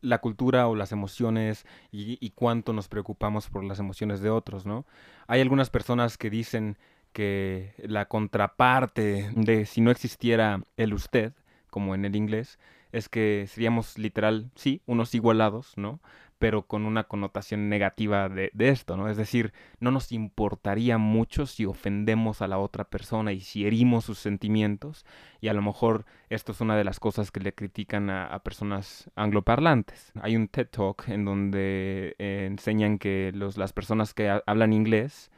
la 0.00 0.20
cultura 0.20 0.68
o 0.68 0.76
las 0.76 0.92
emociones 0.92 1.66
y, 1.90 2.18
y, 2.24 2.30
cuánto 2.30 2.72
nos 2.72 2.88
preocupamos 2.88 3.48
por 3.48 3.64
las 3.64 3.80
emociones 3.80 4.20
de 4.20 4.30
otros, 4.30 4.66
¿no? 4.66 4.86
Hay 5.26 5.40
algunas 5.40 5.70
personas 5.70 6.16
que 6.16 6.30
dicen 6.30 6.78
que 7.12 7.74
la 7.78 8.06
contraparte 8.06 9.30
de 9.34 9.66
si 9.66 9.80
no 9.80 9.90
existiera 9.90 10.62
el 10.76 10.94
usted 10.94 11.32
como 11.70 11.94
en 11.94 12.04
el 12.04 12.14
inglés, 12.16 12.58
es 12.92 13.08
que 13.08 13.46
seríamos 13.48 13.98
literal, 13.98 14.50
sí, 14.54 14.80
unos 14.86 15.14
igualados, 15.14 15.72
¿no? 15.76 16.00
Pero 16.44 16.66
con 16.66 16.84
una 16.84 17.04
connotación 17.04 17.70
negativa 17.70 18.28
de, 18.28 18.50
esto, 18.58 18.98
¿no? 18.98 19.08
Es 19.08 19.16
decir, 19.16 19.54
no 19.80 19.90
nos 19.90 20.12
importaría 20.12 20.98
mucho 20.98 21.46
si 21.46 21.64
ofendemos 21.64 22.42
a 22.42 22.48
la 22.48 22.58
otra 22.58 22.84
persona 22.84 23.32
y 23.32 23.40
si 23.40 23.66
herimos 23.66 24.04
sus 24.04 24.18
sentimientos, 24.18 25.06
y 25.40 25.48
a 25.48 25.54
lo 25.54 25.62
mejor 25.62 26.04
esto 26.28 26.52
es 26.52 26.60
una 26.60 26.76
de 26.76 26.84
las 26.84 27.00
cosas 27.00 27.30
que 27.30 27.40
le 27.40 27.54
critican 27.54 28.10
a, 28.10 28.26
a 28.26 28.40
personas 28.40 29.10
angloparlantes. 29.16 30.12
Hay 30.20 30.36
un 30.36 30.48
TED 30.48 30.68
Talk 30.68 31.08
en 31.08 31.24
donde 31.24 32.14
eh, 32.18 32.44
enseñan 32.46 32.98
que 32.98 33.32
los, 33.34 33.56
las 33.56 33.72
personas 33.72 34.12
que 34.12 34.28
hablan 34.44 34.74
inglés 34.74 35.30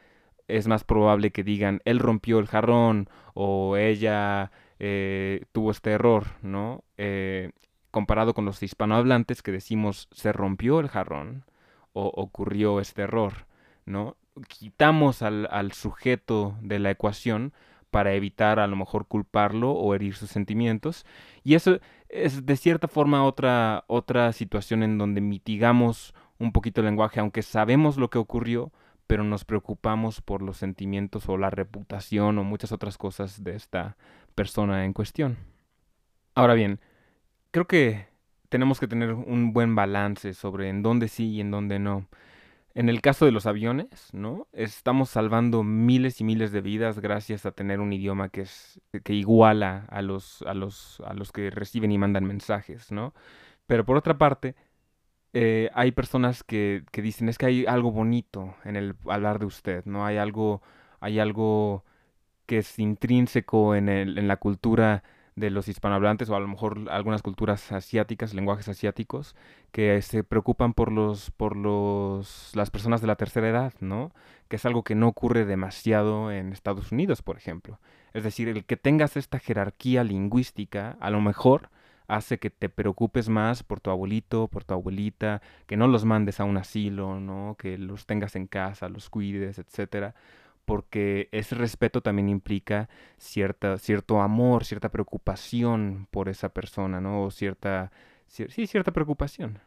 es 0.49 0.67
más 0.67 0.83
probable 0.83 1.31
que 1.31 1.45
digan 1.45 1.79
él 1.85 1.99
rompió 1.99 2.39
el 2.39 2.47
jarrón 2.47 3.09
o 3.33 3.77
ella 3.77 4.51
eh, 4.79 5.45
tuvo 5.53 5.71
este 5.71 5.91
error, 5.91 6.25
¿no? 6.41 6.83
Eh, 6.97 7.51
comparado 7.97 8.35
con 8.35 8.45
los 8.45 8.61
hispanohablantes 8.61 9.41
que 9.41 9.51
decimos 9.51 10.07
se 10.11 10.31
rompió 10.31 10.79
el 10.79 10.87
jarrón 10.87 11.45
o 11.93 12.05
ocurrió 12.05 12.79
este 12.79 13.01
error, 13.01 13.47
¿no? 13.87 14.17
Quitamos 14.47 15.23
al, 15.23 15.71
sujeto 15.71 16.55
de 16.61 16.77
la 16.77 16.91
ecuación 16.91 17.53
para 17.89 18.13
evitar 18.13 18.59
a 18.59 18.67
lo 18.67 18.75
mejor 18.75 19.07
culparlo 19.07 19.71
o 19.71 19.95
herir 19.95 20.13
sus 20.13 20.29
sentimientos. 20.29 21.07
Y 21.43 21.55
eso 21.55 21.79
es 22.07 22.45
de 22.45 22.55
cierta 22.55 22.87
forma 22.87 23.25
otra, 23.25 23.83
otra 23.87 24.31
situación 24.31 24.83
en 24.83 24.99
donde 24.99 25.19
mitigamos 25.19 26.13
un 26.37 26.51
poquito 26.51 26.81
el 26.81 26.85
lenguaje, 26.85 27.19
aunque 27.19 27.41
sabemos 27.41 27.97
lo 27.97 28.11
que 28.11 28.19
ocurrió, 28.19 28.71
pero 29.07 29.23
nos 29.23 29.43
preocupamos 29.43 30.21
por 30.21 30.43
los 30.43 30.57
sentimientos 30.57 31.27
o 31.29 31.37
la 31.39 31.49
reputación 31.49 32.37
o 32.37 32.43
muchas 32.43 32.71
otras 32.71 32.95
cosas 32.99 33.43
de 33.43 33.55
esta 33.55 33.97
persona 34.35 34.85
en 34.85 34.93
cuestión. 34.93 35.39
Ahora 36.35 36.53
bien, 36.53 36.79
creo 37.57 37.65
que 37.67 38.05
tenemos 38.49 38.79
que 38.79 38.87
tener 38.87 39.13
un 39.13 39.51
buen 39.51 39.75
balance 39.75 40.35
sobre 40.35 40.69
en 40.69 40.83
dónde 40.83 41.07
sí 41.07 41.31
y 41.31 41.41
en 41.41 41.49
dónde 41.49 41.79
no. 41.79 42.07
En 42.75 42.87
el 42.87 43.01
caso 43.01 43.25
de 43.25 43.31
los 43.31 43.47
aviones, 43.47 44.09
¿no? 44.13 44.47
Estamos 44.53 45.09
salvando 45.09 45.63
miles 45.63 46.21
y 46.21 46.23
miles 46.23 46.51
de 46.51 46.61
vidas 46.61 46.99
gracias 46.99 47.47
a 47.47 47.51
tener 47.51 47.79
un 47.79 47.91
idioma 47.91 48.29
que 48.29 48.41
es 48.41 48.79
que 49.03 49.13
iguala 49.13 49.87
a 49.89 50.03
los 50.03 50.43
a 50.43 50.53
los 50.53 51.01
a 51.03 51.15
los 51.15 51.31
que 51.31 51.49
reciben 51.49 51.91
y 51.91 51.97
mandan 51.97 52.25
mensajes, 52.25 52.91
¿no? 52.91 53.15
Pero 53.65 53.85
por 53.85 53.97
otra 53.97 54.19
parte, 54.19 54.55
eh, 55.33 55.71
hay 55.73 55.91
personas 55.91 56.43
que, 56.43 56.83
que 56.91 57.01
dicen 57.01 57.29
es 57.29 57.39
que 57.39 57.47
hay 57.47 57.65
algo 57.65 57.91
bonito 57.91 58.55
en 58.65 58.75
el 58.75 58.95
hablar 59.07 59.39
de 59.39 59.47
usted, 59.47 59.83
¿no? 59.85 60.05
Hay 60.05 60.17
algo 60.17 60.61
hay 60.99 61.19
algo 61.19 61.83
que 62.45 62.59
es 62.59 62.77
intrínseco 62.79 63.75
en, 63.75 63.89
el, 63.89 64.19
en 64.19 64.27
la 64.27 64.37
cultura 64.37 65.03
de 65.37 65.51
los 65.51 65.67
hispanohablantes 65.67 66.29
o 66.29 66.35
a 66.35 66.39
lo 66.39 66.47
mejor 66.47 66.89
algunas 66.89 67.21
culturas 67.21 67.71
asiáticas, 67.71 68.33
lenguajes 68.33 68.67
asiáticos, 68.67 69.35
que 69.71 70.01
se 70.01 70.23
preocupan 70.23 70.73
por 70.73 70.91
los 70.91 71.29
por 71.31 71.55
los 71.55 72.51
las 72.55 72.71
personas 72.71 73.01
de 73.01 73.07
la 73.07 73.15
tercera 73.15 73.47
edad, 73.47 73.73
¿no? 73.79 74.11
Que 74.47 74.55
es 74.55 74.65
algo 74.65 74.83
que 74.83 74.95
no 74.95 75.07
ocurre 75.07 75.45
demasiado 75.45 76.31
en 76.31 76.51
Estados 76.51 76.91
Unidos, 76.91 77.21
por 77.21 77.37
ejemplo. 77.37 77.79
Es 78.13 78.23
decir, 78.23 78.49
el 78.49 78.65
que 78.65 78.77
tengas 78.77 79.15
esta 79.15 79.37
jerarquía 79.37 80.03
lingüística, 80.03 80.97
a 80.99 81.11
lo 81.11 81.21
mejor 81.21 81.69
hace 82.07 82.39
que 82.39 82.49
te 82.49 82.69
preocupes 82.69 83.29
más 83.29 83.61
por 83.61 83.79
tu 83.79 83.91
abuelito, 83.91 84.47
por 84.47 84.63
tu 84.63 84.73
abuelita, 84.73 85.41
que 85.67 85.77
no 85.77 85.87
los 85.87 86.03
mandes 86.03 86.39
a 86.39 86.45
un 86.45 86.57
asilo, 86.57 87.19
¿no? 87.19 87.55
Que 87.59 87.77
los 87.77 88.07
tengas 88.07 88.35
en 88.35 88.47
casa, 88.47 88.89
los 88.89 89.09
cuides, 89.11 89.59
etcétera 89.59 90.15
porque 90.67 91.29
ese 91.31 91.55
respeto 91.55 92.01
también 92.01 92.27
implica 92.27 92.89
cierta, 93.17 93.77
cierto 93.77 94.19
amor, 94.21 94.65
cierta 94.65 94.89
preocupación 94.89 96.09
por 96.11 96.27
esa 96.27 96.49
persona, 96.49 96.99
¿no? 96.99 97.23
O 97.23 97.31
cierta, 97.31 97.89
sí, 98.27 98.67
cierta 98.67 98.91
preocupación. 98.91 99.59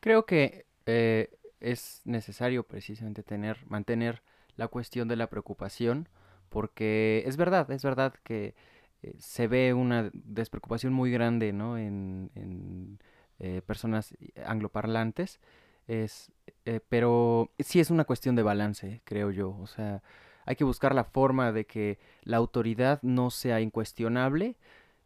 Creo 0.00 0.24
que 0.24 0.64
eh, 0.86 1.28
es 1.60 2.00
necesario 2.06 2.62
precisamente 2.62 3.22
tener, 3.22 3.58
mantener 3.66 4.22
la 4.56 4.68
cuestión 4.68 5.08
de 5.08 5.16
la 5.16 5.28
preocupación, 5.28 6.08
porque 6.48 7.22
es 7.26 7.36
verdad, 7.36 7.70
es 7.70 7.82
verdad 7.84 8.14
que 8.24 8.54
eh, 9.02 9.14
se 9.18 9.46
ve 9.46 9.74
una 9.74 10.10
despreocupación 10.14 10.94
muy 10.94 11.10
grande, 11.10 11.52
¿no? 11.52 11.76
En, 11.76 12.30
en 12.34 12.98
eh, 13.40 13.60
personas 13.60 14.16
angloparlantes, 14.46 15.38
es, 15.88 16.32
eh, 16.64 16.80
pero 16.88 17.50
sí 17.58 17.80
es 17.80 17.90
una 17.90 18.04
cuestión 18.04 18.36
de 18.36 18.42
balance, 18.42 19.00
creo 19.04 19.30
yo. 19.30 19.56
O 19.60 19.66
sea, 19.66 20.02
hay 20.46 20.56
que 20.56 20.64
buscar 20.64 20.94
la 20.94 21.04
forma 21.04 21.52
de 21.52 21.66
que 21.66 21.98
la 22.22 22.36
autoridad 22.36 23.00
no 23.02 23.30
sea 23.30 23.60
incuestionable, 23.60 24.56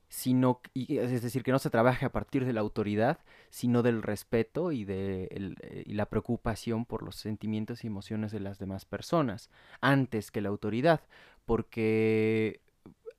sino, 0.08 0.60
es 0.74 1.22
decir, 1.22 1.42
que 1.42 1.52
no 1.52 1.58
se 1.58 1.70
trabaje 1.70 2.06
a 2.06 2.12
partir 2.12 2.44
de 2.46 2.52
la 2.52 2.60
autoridad, 2.60 3.18
sino 3.50 3.82
del 3.82 4.02
respeto 4.02 4.72
y 4.72 4.84
de 4.84 5.28
eh, 5.30 5.82
y 5.86 5.94
la 5.94 6.06
preocupación 6.06 6.86
por 6.86 7.02
los 7.02 7.16
sentimientos 7.16 7.84
y 7.84 7.88
emociones 7.88 8.32
de 8.32 8.40
las 8.40 8.58
demás 8.58 8.84
personas, 8.86 9.50
antes 9.80 10.30
que 10.30 10.40
la 10.40 10.48
autoridad, 10.48 11.02
porque 11.44 12.60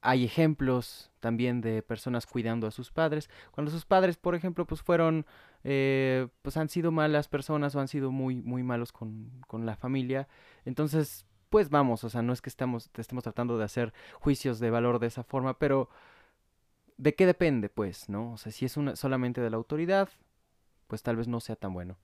hay 0.01 0.25
ejemplos 0.25 1.11
también 1.19 1.61
de 1.61 1.81
personas 1.81 2.25
cuidando 2.25 2.67
a 2.67 2.71
sus 2.71 2.91
padres, 2.91 3.29
cuando 3.51 3.71
sus 3.71 3.85
padres, 3.85 4.17
por 4.17 4.35
ejemplo, 4.35 4.65
pues 4.65 4.81
fueron, 4.81 5.25
eh, 5.63 6.27
pues 6.41 6.57
han 6.57 6.69
sido 6.69 6.91
malas 6.91 7.27
personas 7.27 7.75
o 7.75 7.79
han 7.79 7.87
sido 7.87 8.11
muy, 8.11 8.41
muy 8.41 8.63
malos 8.63 8.91
con, 8.91 9.29
con 9.47 9.65
la 9.65 9.75
familia, 9.75 10.27
entonces, 10.65 11.25
pues 11.49 11.69
vamos, 11.69 12.03
o 12.03 12.09
sea, 12.09 12.21
no 12.21 12.31
es 12.31 12.41
que 12.41 12.49
estamos, 12.49 12.89
estemos 12.97 13.23
tratando 13.23 13.57
de 13.57 13.65
hacer 13.65 13.93
juicios 14.19 14.59
de 14.59 14.69
valor 14.69 14.99
de 14.99 15.07
esa 15.07 15.23
forma, 15.23 15.57
pero 15.57 15.89
¿de 16.97 17.15
qué 17.15 17.25
depende, 17.25 17.69
pues, 17.69 18.09
no? 18.09 18.33
O 18.33 18.37
sea, 18.37 18.51
si 18.51 18.65
es 18.65 18.77
una, 18.77 18.95
solamente 18.95 19.41
de 19.41 19.49
la 19.49 19.57
autoridad, 19.57 20.09
pues 20.87 21.03
tal 21.03 21.15
vez 21.15 21.27
no 21.27 21.39
sea 21.39 21.55
tan 21.55 21.73
bueno. 21.73 21.97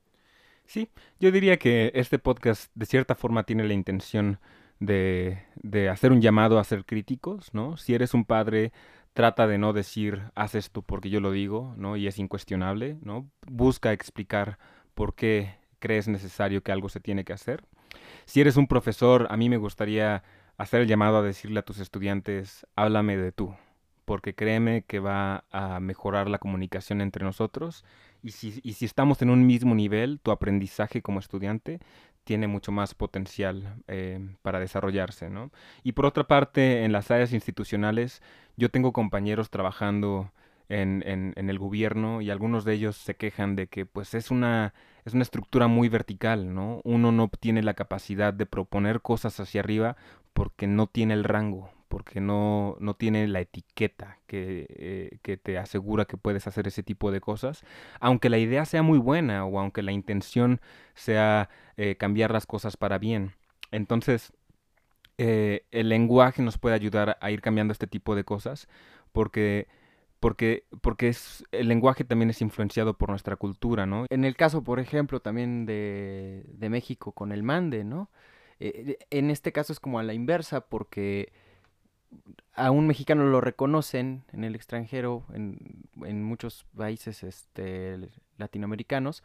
Sí, 0.66 0.90
yo 1.20 1.32
diría 1.32 1.58
que 1.60 1.92
este 1.94 2.18
podcast 2.18 2.72
de 2.74 2.86
cierta 2.86 3.16
forma 3.16 3.44
tiene 3.44 3.64
la 3.66 3.74
intención 3.74 4.40
de, 4.80 5.44
de 5.56 5.90
hacer 5.90 6.12
un 6.12 6.22
llamado 6.22 6.60
a 6.60 6.64
ser 6.64 6.86
críticos, 6.86 7.54
¿no? 7.54 7.78
Si 7.78 7.94
eres 7.94 8.14
un 8.14 8.26
padre, 8.26 8.72
trata 9.14 9.48
de 9.48 9.58
no 9.58 9.74
decir, 9.74 10.24
haz 10.36 10.56
esto 10.56 10.82
porque 10.82 11.10
yo 11.10 11.22
lo 11.22 11.32
digo, 11.32 11.74
¿no? 11.78 11.96
Y 11.96 12.08
es 12.08 12.20
incuestionable, 12.20 12.98
¿no? 13.02 13.30
Busca 13.48 13.94
explicar 13.94 14.58
por 14.94 15.16
qué 15.16 15.56
crees 15.80 16.08
necesario 16.08 16.64
que 16.64 16.72
algo 16.72 16.90
se 16.90 17.00
tiene 17.00 17.24
que 17.24 17.34
hacer. 17.34 17.64
Si 18.26 18.42
eres 18.42 18.58
un 18.58 18.68
profesor, 18.68 19.28
a 19.30 19.38
mí 19.38 19.50
me 19.50 19.58
gustaría 19.58 20.24
hacer 20.58 20.82
el 20.82 20.88
llamado 20.88 21.18
a 21.18 21.22
decirle 21.22 21.60
a 21.60 21.64
tus 21.64 21.80
estudiantes, 21.80 22.66
háblame 22.76 23.18
de 23.18 23.32
tú, 23.32 23.56
porque 24.06 24.36
créeme 24.36 24.84
que 24.84 25.00
va 25.00 25.46
a 25.52 25.80
mejorar 25.80 26.30
la 26.30 26.40
comunicación 26.40 27.02
entre 27.02 27.24
nosotros 27.24 27.86
y 28.22 28.32
si, 28.32 28.60
y 28.64 28.74
si 28.74 28.86
estamos 28.86 29.22
en 29.22 29.30
un 29.30 29.46
mismo 29.46 29.76
nivel, 29.76 30.20
tu 30.22 30.32
aprendizaje 30.32 31.02
como 31.02 31.20
estudiante 31.20 31.80
tiene 32.26 32.48
mucho 32.48 32.74
más 32.74 32.94
potencial 32.94 33.78
eh, 33.88 34.20
para 34.42 34.60
desarrollarse, 34.60 35.30
¿no? 35.30 35.52
Y 35.84 35.94
por 35.94 36.06
otra 36.06 36.26
parte, 36.26 36.84
en 36.84 36.92
las 36.92 37.12
áreas 37.12 37.32
institucionales, 37.32 38.22
yo 38.58 38.70
tengo 38.70 38.92
compañeros 38.92 39.50
trabajando 39.50 40.32
en, 40.68 41.04
en, 41.06 41.34
en, 41.38 41.50
el 41.50 41.60
gobierno 41.60 42.22
y 42.22 42.32
algunos 42.32 42.66
de 42.66 42.74
ellos 42.74 42.98
se 42.98 43.16
quejan 43.16 43.56
de 43.56 43.68
que 43.68 43.86
pues 43.86 44.16
es 44.16 44.32
una, 44.32 44.74
es 45.06 45.14
una 45.14 45.24
estructura 45.24 45.68
muy 45.68 45.88
vertical, 45.88 46.54
¿no? 46.54 46.82
Uno 46.84 47.12
no 47.12 47.30
tiene 47.40 47.62
la 47.62 47.76
capacidad 47.76 48.34
de 48.34 48.48
proponer 48.48 49.02
cosas 49.02 49.40
hacia 49.40 49.62
arriba 49.62 49.96
porque 50.34 50.68
no 50.68 50.88
tiene 50.88 51.14
el 51.14 51.24
rango, 51.24 51.70
porque 51.88 52.20
no, 52.20 52.76
no 52.80 52.96
tiene 52.96 53.28
la 53.28 53.42
etiqueta 53.42 54.20
que, 54.28 54.66
eh, 54.70 55.18
que, 55.22 55.38
te 55.38 55.58
asegura 55.58 56.06
que 56.06 56.18
puedes 56.18 56.48
hacer 56.48 56.68
ese 56.68 56.84
tipo 56.84 57.12
de 57.12 57.22
cosas, 57.22 57.64
aunque 58.00 58.30
la 58.30 58.38
idea 58.38 58.66
sea 58.66 58.84
muy 58.84 58.98
buena 58.98 59.46
o 59.46 59.60
aunque 59.60 59.84
la 59.84 59.92
intención 59.92 60.62
sea 60.94 61.50
eh, 61.78 61.96
cambiar 61.96 62.32
las 62.32 62.46
cosas 62.46 62.78
para 62.78 62.98
bien. 62.98 63.34
Entonces, 63.72 64.34
eh, 65.18 65.66
el 65.72 65.90
lenguaje 65.90 66.42
nos 66.42 66.58
puede 66.58 66.76
ayudar 66.76 67.18
a 67.22 67.32
ir 67.32 67.42
cambiando 67.42 67.72
este 67.72 67.88
tipo 67.88 68.16
de 68.16 68.24
cosas 68.24 68.68
porque 69.12 69.68
porque, 70.20 70.64
porque 70.82 71.10
es, 71.10 71.44
el 71.52 71.68
lenguaje 71.68 72.04
también 72.04 72.32
es 72.32 72.42
influenciado 72.42 72.98
por 72.98 73.10
nuestra 73.10 73.36
cultura, 73.36 73.86
¿no? 73.86 74.08
En 74.10 74.26
el 74.26 74.36
caso, 74.36 74.64
por 74.64 74.80
ejemplo, 74.80 75.20
también 75.20 75.68
de, 75.68 76.44
de 76.48 76.70
México 76.70 77.12
con 77.12 77.32
el 77.32 77.44
mande, 77.44 77.84
¿no? 77.84 78.10
En 78.60 79.30
este 79.30 79.52
caso 79.52 79.74
es 79.74 79.80
como 79.80 80.00
a 80.00 80.04
la 80.04 80.14
inversa, 80.14 80.62
porque 80.62 81.32
a 82.54 82.72
un 82.72 82.88
mexicano 82.88 83.26
lo 83.26 83.42
reconocen 83.42 84.24
en 84.32 84.44
el 84.44 84.56
extranjero, 84.56 85.26
en, 85.34 85.88
en 86.04 86.24
muchos 86.24 86.66
países 86.76 87.24
este, 87.24 88.10
latinoamericanos, 88.38 89.24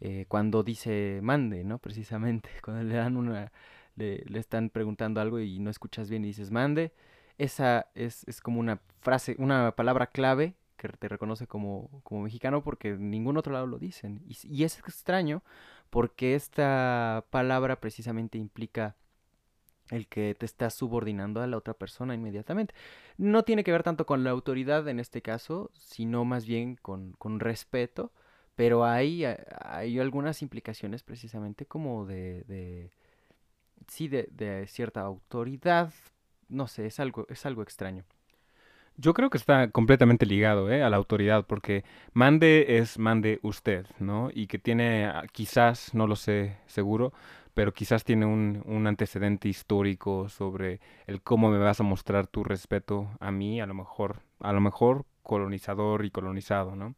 eh, 0.00 0.26
cuando 0.28 0.62
dice 0.62 1.20
mande, 1.22 1.64
¿no? 1.64 1.78
Precisamente, 1.78 2.50
cuando 2.62 2.84
le 2.84 2.96
dan 2.96 3.16
una, 3.16 3.52
le, 3.96 4.24
están 4.38 4.70
preguntando 4.70 5.20
algo 5.20 5.40
y 5.40 5.58
no 5.58 5.70
escuchas 5.70 6.10
bien 6.10 6.24
y 6.24 6.28
dices 6.28 6.50
mande, 6.50 6.92
esa 7.38 7.86
es, 7.94 8.24
es 8.28 8.40
como 8.40 8.60
una 8.60 8.80
frase, 9.00 9.36
una 9.38 9.72
palabra 9.72 10.08
clave 10.08 10.54
que 10.76 10.88
te 10.88 11.08
reconoce 11.08 11.46
como, 11.46 12.02
como 12.02 12.22
mexicano 12.22 12.62
porque 12.62 12.90
en 12.90 13.10
ningún 13.10 13.36
otro 13.38 13.52
lado 13.52 13.66
lo 13.66 13.78
dicen. 13.78 14.22
Y 14.26 14.64
es 14.64 14.78
extraño 14.78 15.42
porque 15.90 16.34
esta 16.34 17.24
palabra 17.30 17.80
precisamente 17.80 18.38
implica 18.38 18.96
el 19.90 20.06
que 20.08 20.34
te 20.34 20.46
estás 20.46 20.74
subordinando 20.74 21.40
a 21.40 21.46
la 21.46 21.56
otra 21.56 21.74
persona 21.74 22.14
inmediatamente. 22.14 22.74
No 23.18 23.44
tiene 23.44 23.64
que 23.64 23.72
ver 23.72 23.82
tanto 23.82 24.06
con 24.06 24.24
la 24.24 24.30
autoridad 24.30 24.88
en 24.88 25.00
este 25.00 25.22
caso, 25.22 25.70
sino 25.74 26.24
más 26.24 26.46
bien 26.46 26.76
con, 26.76 27.12
con 27.12 27.40
respeto, 27.40 28.12
pero 28.54 28.84
hay, 28.84 29.24
hay 29.24 29.98
algunas 29.98 30.42
implicaciones 30.42 31.02
precisamente 31.02 31.66
como 31.66 32.06
de, 32.06 32.42
de 32.48 32.90
sí, 33.86 34.08
de, 34.08 34.66
cierta 34.66 35.02
autoridad, 35.02 35.92
no 36.48 36.66
sé, 36.66 36.86
es 36.86 37.00
algo, 37.00 37.26
es 37.28 37.46
algo 37.46 37.62
extraño. 37.62 38.04
Yo 38.98 39.12
creo 39.12 39.28
que 39.28 39.36
está 39.36 39.70
completamente 39.70 40.24
ligado 40.24 40.70
¿eh? 40.70 40.82
a 40.82 40.88
la 40.88 40.96
autoridad, 40.96 41.44
porque 41.46 41.84
mande 42.14 42.78
es 42.78 42.98
mande 42.98 43.40
usted, 43.42 43.84
¿no? 43.98 44.30
Y 44.32 44.46
que 44.46 44.58
tiene, 44.58 45.12
quizás, 45.32 45.92
no 45.92 46.06
lo 46.06 46.16
sé 46.16 46.56
seguro, 46.66 47.12
pero 47.56 47.72
quizás 47.72 48.04
tiene 48.04 48.26
un, 48.26 48.62
un, 48.66 48.86
antecedente 48.86 49.48
histórico 49.48 50.28
sobre 50.28 50.78
el 51.06 51.22
cómo 51.22 51.50
me 51.50 51.56
vas 51.56 51.80
a 51.80 51.84
mostrar 51.84 52.26
tu 52.26 52.44
respeto 52.44 53.08
a 53.18 53.30
mí, 53.30 53.62
a 53.62 53.66
lo 53.66 53.72
mejor, 53.72 54.20
a 54.40 54.52
lo 54.52 54.60
mejor 54.60 55.06
colonizador 55.22 56.04
y 56.04 56.10
colonizado, 56.10 56.76
¿no? 56.76 56.96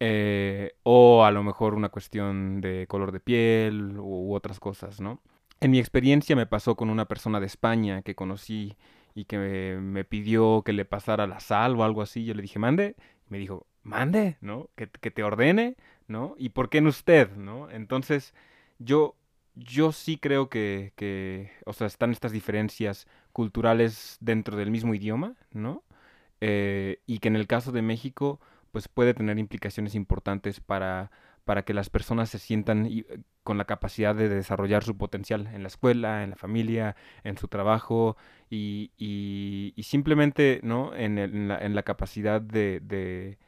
Eh, 0.00 0.72
o 0.82 1.24
a 1.24 1.30
lo 1.30 1.44
mejor 1.44 1.74
una 1.74 1.90
cuestión 1.90 2.60
de 2.60 2.88
color 2.88 3.12
de 3.12 3.20
piel 3.20 3.96
u, 4.00 4.34
otras 4.34 4.58
cosas, 4.58 5.00
¿no? 5.00 5.20
En 5.60 5.70
mi 5.70 5.78
experiencia 5.78 6.34
me 6.34 6.46
pasó 6.46 6.74
con 6.74 6.90
una 6.90 7.04
persona 7.04 7.38
de 7.38 7.46
España 7.46 8.02
que 8.02 8.16
conocí 8.16 8.76
y 9.14 9.26
que 9.26 9.38
me, 9.80 10.04
pidió 10.04 10.62
que 10.62 10.72
le 10.72 10.84
pasara 10.84 11.28
la 11.28 11.38
sal 11.38 11.76
o 11.76 11.84
algo 11.84 12.02
así. 12.02 12.24
Yo 12.24 12.34
le 12.34 12.42
dije, 12.42 12.58
mande. 12.58 12.96
Me 13.28 13.38
dijo, 13.38 13.68
mande, 13.84 14.36
¿no? 14.40 14.68
Que, 14.74 14.88
que, 14.88 15.12
te 15.12 15.22
ordene, 15.22 15.76
¿no? 16.08 16.34
¿Y 16.38 16.48
por 16.48 16.70
qué 16.70 16.78
en 16.78 16.88
usted, 16.88 17.36
¿no? 17.36 17.70
Entonces, 17.70 18.34
yo, 18.80 19.14
yo 19.56 19.92
sí 19.92 20.18
creo 20.18 20.48
que, 20.48 20.92
que, 20.96 21.50
o 21.64 21.72
sea, 21.72 21.86
están 21.88 22.12
estas 22.12 22.32
diferencias 22.32 23.06
culturales 23.32 24.18
dentro 24.20 24.56
del 24.56 24.70
mismo 24.70 24.94
idioma, 24.94 25.34
¿no? 25.52 25.82
Eh, 26.40 27.00
y 27.06 27.18
que 27.18 27.28
en 27.28 27.36
el 27.36 27.46
caso 27.46 27.72
de 27.72 27.82
México, 27.82 28.40
pues 28.72 28.88
puede 28.88 29.14
tener 29.14 29.38
implicaciones 29.38 29.94
importantes 29.94 30.60
para 30.60 31.10
para 31.46 31.64
que 31.64 31.74
las 31.74 31.90
personas 31.90 32.28
se 32.28 32.40
sientan 32.40 32.90
con 33.44 33.56
la 33.56 33.66
capacidad 33.66 34.16
de 34.16 34.28
desarrollar 34.28 34.82
su 34.82 34.96
potencial 34.98 35.46
en 35.46 35.62
la 35.62 35.68
escuela, 35.68 36.24
en 36.24 36.30
la 36.30 36.36
familia, 36.36 36.96
en 37.22 37.38
su 37.38 37.46
trabajo 37.46 38.16
y, 38.50 38.90
y, 38.98 39.72
y 39.76 39.82
simplemente 39.84 40.58
¿no? 40.64 40.92
en, 40.96 41.18
el, 41.18 41.34
en, 41.36 41.48
la, 41.48 41.58
en, 41.58 41.76
la, 41.76 41.84
capacidad 41.84 42.40
de, 42.40 42.80
de, 42.80 43.38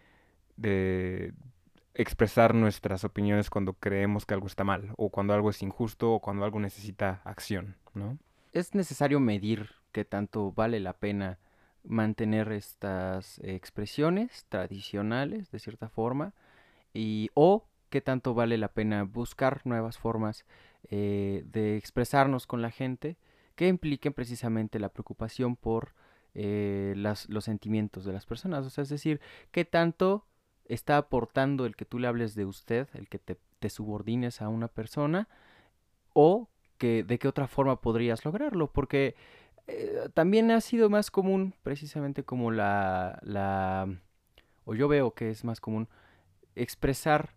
de, 0.56 1.34
expresar 1.98 2.54
nuestras 2.54 3.02
opiniones 3.02 3.50
cuando 3.50 3.74
creemos 3.74 4.24
que 4.24 4.32
algo 4.32 4.46
está 4.46 4.62
mal 4.62 4.92
o 4.96 5.10
cuando 5.10 5.34
algo 5.34 5.50
es 5.50 5.60
injusto 5.62 6.12
o 6.12 6.20
cuando 6.20 6.44
algo 6.44 6.60
necesita 6.60 7.20
acción. 7.24 7.76
¿no? 7.92 8.16
Es 8.52 8.74
necesario 8.74 9.18
medir 9.18 9.72
qué 9.90 10.04
tanto 10.04 10.52
vale 10.52 10.78
la 10.78 10.92
pena 10.92 11.38
mantener 11.82 12.52
estas 12.52 13.40
expresiones 13.40 14.46
tradicionales 14.48 15.50
de 15.50 15.58
cierta 15.58 15.88
forma 15.88 16.34
y 16.94 17.30
o 17.34 17.66
qué 17.90 18.00
tanto 18.00 18.32
vale 18.32 18.58
la 18.58 18.68
pena 18.68 19.02
buscar 19.02 19.62
nuevas 19.64 19.98
formas 19.98 20.44
eh, 20.90 21.42
de 21.46 21.76
expresarnos 21.76 22.46
con 22.46 22.62
la 22.62 22.70
gente 22.70 23.16
que 23.56 23.66
impliquen 23.66 24.12
precisamente 24.12 24.78
la 24.78 24.90
preocupación 24.90 25.56
por 25.56 25.94
eh, 26.34 26.94
las, 26.96 27.28
los 27.28 27.44
sentimientos 27.44 28.04
de 28.04 28.12
las 28.12 28.24
personas. 28.24 28.64
O 28.66 28.70
sea, 28.70 28.82
es 28.82 28.88
decir, 28.88 29.20
qué 29.50 29.64
tanto 29.64 30.27
está 30.68 30.96
aportando 30.98 31.66
el 31.66 31.76
que 31.76 31.84
tú 31.84 31.98
le 31.98 32.06
hables 32.06 32.34
de 32.34 32.44
usted, 32.44 32.88
el 32.94 33.08
que 33.08 33.18
te, 33.18 33.36
subordines 33.70 34.40
a 34.40 34.48
una 34.48 34.68
persona, 34.68 35.28
o 36.12 36.48
que 36.78 37.02
de 37.02 37.18
qué 37.18 37.26
otra 37.26 37.48
forma 37.48 37.80
podrías 37.80 38.24
lograrlo, 38.24 38.70
porque 38.72 39.16
eh, 39.66 40.08
también 40.14 40.50
ha 40.50 40.60
sido 40.60 40.88
más 40.90 41.10
común, 41.10 41.54
precisamente 41.62 42.22
como 42.22 42.50
la, 42.50 43.18
la, 43.22 43.88
o 44.64 44.74
yo 44.74 44.88
veo 44.88 45.12
que 45.12 45.30
es 45.30 45.44
más 45.44 45.60
común, 45.60 45.88
expresar 46.54 47.30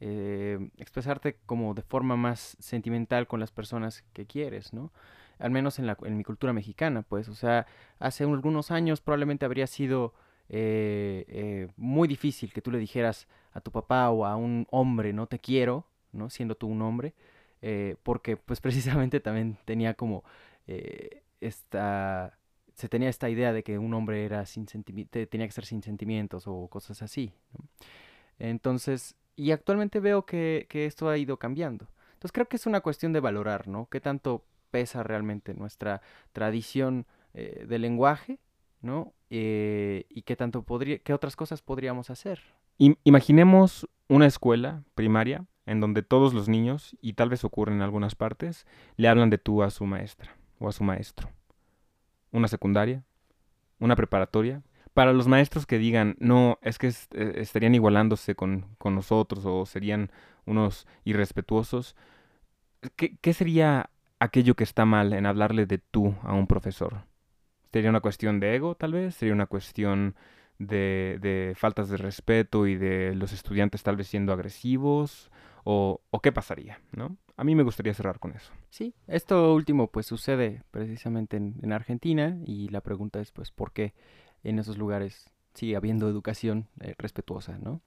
eh, 0.00 0.70
expresarte 0.76 1.38
como 1.44 1.74
de 1.74 1.82
forma 1.82 2.16
más 2.16 2.56
sentimental 2.60 3.26
con 3.26 3.40
las 3.40 3.50
personas 3.50 4.04
que 4.12 4.26
quieres, 4.26 4.72
¿no? 4.72 4.92
Al 5.40 5.50
menos 5.50 5.80
en, 5.80 5.86
la, 5.86 5.96
en 6.02 6.16
mi 6.16 6.22
cultura 6.22 6.52
mexicana, 6.52 7.02
pues, 7.02 7.28
o 7.28 7.34
sea, 7.34 7.66
hace 7.98 8.24
algunos 8.24 8.70
años 8.70 9.00
probablemente 9.00 9.44
habría 9.44 9.66
sido 9.66 10.14
eh, 10.48 11.24
eh, 11.28 11.68
muy 11.76 12.08
difícil 12.08 12.52
que 12.52 12.62
tú 12.62 12.70
le 12.70 12.78
dijeras 12.78 13.28
a 13.52 13.60
tu 13.60 13.70
papá 13.70 14.10
o 14.10 14.24
a 14.24 14.36
un 14.36 14.66
hombre, 14.70 15.12
no 15.12 15.26
te 15.26 15.38
quiero, 15.38 15.86
¿no? 16.12 16.30
Siendo 16.30 16.54
tú 16.54 16.68
un 16.68 16.80
hombre, 16.82 17.14
eh, 17.60 17.96
porque 18.02 18.36
pues 18.36 18.60
precisamente 18.60 19.20
también 19.20 19.58
tenía 19.64 19.94
como 19.94 20.24
esta 21.40 22.38
se 22.74 22.88
tenía 22.88 23.08
esta 23.08 23.30
idea 23.30 23.52
de 23.54 23.62
que 23.62 23.78
un 23.78 23.94
hombre 23.94 24.24
era 24.24 24.44
sin 24.44 24.66
tenía 24.66 25.46
que 25.46 25.52
ser 25.52 25.64
sin 25.64 25.82
sentimientos 25.82 26.44
o 26.46 26.68
cosas 26.68 27.00
así. 27.02 27.32
Entonces, 28.38 29.16
y 29.34 29.50
actualmente 29.50 29.98
veo 29.98 30.26
que, 30.26 30.66
que, 30.68 30.84
esto 30.84 31.08
ha 31.08 31.16
ido 31.16 31.38
cambiando. 31.38 31.88
Entonces 32.12 32.32
creo 32.32 32.46
que 32.46 32.56
es 32.56 32.66
una 32.66 32.82
cuestión 32.82 33.12
de 33.12 33.20
valorar, 33.20 33.66
¿no? 33.66 33.88
¿Qué 33.90 34.00
tanto 34.00 34.44
pesa 34.70 35.02
realmente 35.02 35.54
nuestra 35.54 36.02
tradición 36.32 37.06
del 37.32 37.82
lenguaje, 37.82 38.38
¿no? 38.82 39.14
Eh, 39.30 40.06
y 40.08 40.22
qué 40.22 40.36
tanto 40.36 40.62
podría, 40.62 40.98
qué 40.98 41.12
otras 41.12 41.36
cosas 41.36 41.62
podríamos 41.62 42.10
hacer. 42.10 42.40
imaginemos 43.04 43.88
una 44.08 44.26
escuela 44.26 44.84
primaria 44.94 45.44
en 45.68 45.80
donde 45.80 46.02
todos 46.02 46.32
los 46.32 46.48
niños, 46.48 46.96
y 47.02 47.12
tal 47.12 47.28
vez 47.28 47.44
ocurre 47.44 47.74
en 47.74 47.82
algunas 47.82 48.14
partes, 48.14 48.66
le 48.96 49.06
hablan 49.06 49.28
de 49.28 49.36
tú 49.36 49.62
a 49.62 49.68
su 49.68 49.84
maestra 49.84 50.34
o 50.58 50.68
a 50.68 50.72
su 50.72 50.82
maestro. 50.82 51.28
Una 52.32 52.48
secundaria, 52.48 53.04
una 53.78 53.94
preparatoria. 53.94 54.62
Para 54.94 55.12
los 55.12 55.28
maestros 55.28 55.66
que 55.66 55.76
digan, 55.76 56.16
no, 56.20 56.58
es 56.62 56.78
que 56.78 56.88
eh, 56.88 57.32
estarían 57.36 57.74
igualándose 57.74 58.34
con, 58.34 58.64
con, 58.78 58.94
nosotros 58.94 59.44
o 59.44 59.66
serían 59.66 60.10
unos 60.46 60.86
irrespetuosos, 61.04 61.96
¿qué, 62.96 63.18
¿qué 63.20 63.34
sería 63.34 63.90
aquello 64.20 64.54
que 64.54 64.64
está 64.64 64.86
mal 64.86 65.12
en 65.12 65.26
hablarle 65.26 65.66
de 65.66 65.76
tú 65.76 66.14
a 66.22 66.32
un 66.32 66.46
profesor? 66.46 67.02
¿Sería 67.72 67.90
una 67.90 68.00
cuestión 68.00 68.40
de 68.40 68.54
ego, 68.56 68.74
tal 68.74 68.92
vez? 68.92 69.14
¿Sería 69.14 69.34
una 69.34 69.46
cuestión 69.46 70.14
de, 70.58 71.18
de 71.20 71.54
faltas 71.56 71.88
de 71.88 71.96
respeto 71.96 72.66
y 72.66 72.76
de 72.76 73.14
los 73.14 73.32
estudiantes 73.32 73.82
tal 73.82 73.96
vez 73.96 74.08
siendo 74.08 74.32
agresivos? 74.32 75.30
¿O, 75.70 76.00
qué 76.22 76.32
pasaría? 76.32 76.80
¿no? 76.92 77.18
A 77.36 77.44
mí 77.44 77.54
me 77.54 77.62
gustaría 77.62 77.92
cerrar 77.92 78.18
con 78.18 78.32
eso. 78.32 78.50
Sí, 78.70 78.94
esto 79.06 79.52
último 79.52 79.88
pues 79.88 80.06
sucede 80.06 80.62
precisamente 80.70 81.36
en, 81.36 81.72
Argentina 81.74 82.38
y 82.46 82.68
la 82.68 82.80
pregunta 82.80 83.20
es 83.20 83.32
pues 83.32 83.50
por 83.50 83.72
qué 83.72 83.92
en 84.44 84.58
esos 84.58 84.78
lugares 84.78 85.30
sigue 85.52 85.76
habiendo 85.76 86.08
educación 86.08 86.68
eh, 86.80 86.94
respetuosa, 86.96 87.58
¿no? 87.58 87.82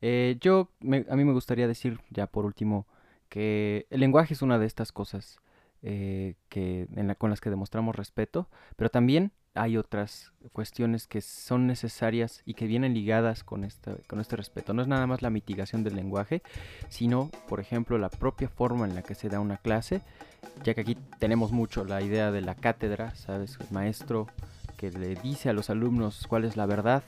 Eh, 0.00 0.38
yo, 0.40 0.70
a 0.80 1.16
mí 1.16 1.24
me 1.24 1.32
gustaría 1.32 1.68
decir 1.68 2.00
ya 2.08 2.28
por 2.28 2.46
último 2.46 2.86
que 3.28 3.86
el 3.90 4.00
lenguaje 4.00 4.32
es 4.32 4.40
una 4.40 4.58
de 4.58 4.64
estas 4.64 4.90
cosas 4.90 5.38
eh, 5.82 6.34
que, 6.48 6.88
en 6.94 7.08
la, 7.08 7.14
con 7.14 7.30
las 7.30 7.40
que 7.40 7.50
demostramos 7.50 7.96
respeto, 7.96 8.48
pero 8.76 8.90
también 8.90 9.32
hay 9.54 9.76
otras 9.76 10.32
cuestiones 10.52 11.06
que 11.06 11.20
son 11.20 11.66
necesarias 11.66 12.42
y 12.44 12.54
que 12.54 12.66
vienen 12.66 12.94
ligadas 12.94 13.44
con 13.44 13.64
este, 13.64 13.96
con 14.06 14.20
este 14.20 14.36
respeto. 14.36 14.72
No 14.72 14.82
es 14.82 14.88
nada 14.88 15.06
más 15.06 15.20
la 15.20 15.30
mitigación 15.30 15.82
del 15.82 15.96
lenguaje, 15.96 16.42
sino, 16.88 17.30
por 17.48 17.60
ejemplo, 17.60 17.98
la 17.98 18.08
propia 18.08 18.48
forma 18.48 18.86
en 18.86 18.94
la 18.94 19.02
que 19.02 19.14
se 19.14 19.28
da 19.28 19.40
una 19.40 19.56
clase, 19.56 20.02
ya 20.64 20.74
que 20.74 20.82
aquí 20.82 20.96
tenemos 21.18 21.52
mucho 21.52 21.84
la 21.84 22.00
idea 22.02 22.30
de 22.30 22.40
la 22.40 22.54
cátedra, 22.54 23.14
¿sabes? 23.16 23.58
El 23.60 23.66
maestro 23.70 24.28
que 24.76 24.90
le 24.90 25.16
dice 25.16 25.50
a 25.50 25.52
los 25.52 25.70
alumnos 25.70 26.26
cuál 26.28 26.44
es 26.44 26.56
la 26.56 26.66
verdad 26.66 27.02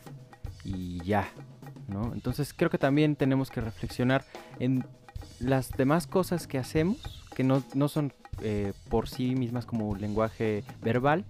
y 0.64 1.02
ya, 1.04 1.28
¿no? 1.88 2.12
Entonces 2.14 2.52
creo 2.52 2.70
que 2.70 2.78
también 2.78 3.16
tenemos 3.16 3.50
que 3.50 3.60
reflexionar 3.60 4.24
en 4.58 4.84
las 5.38 5.70
demás 5.70 6.06
cosas 6.06 6.46
que 6.46 6.58
hacemos, 6.58 7.24
que 7.34 7.44
no, 7.44 7.62
no 7.74 7.88
son 7.88 8.12
eh, 8.42 8.72
por 8.88 9.08
sí 9.08 9.34
mismas 9.34 9.66
como 9.66 9.94
lenguaje 9.96 10.64
verbal 10.82 11.24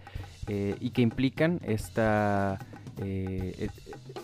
eh, 0.46 0.76
y 0.80 0.90
que 0.90 1.02
implican 1.02 1.60
esta, 1.64 2.58
eh, 3.00 3.68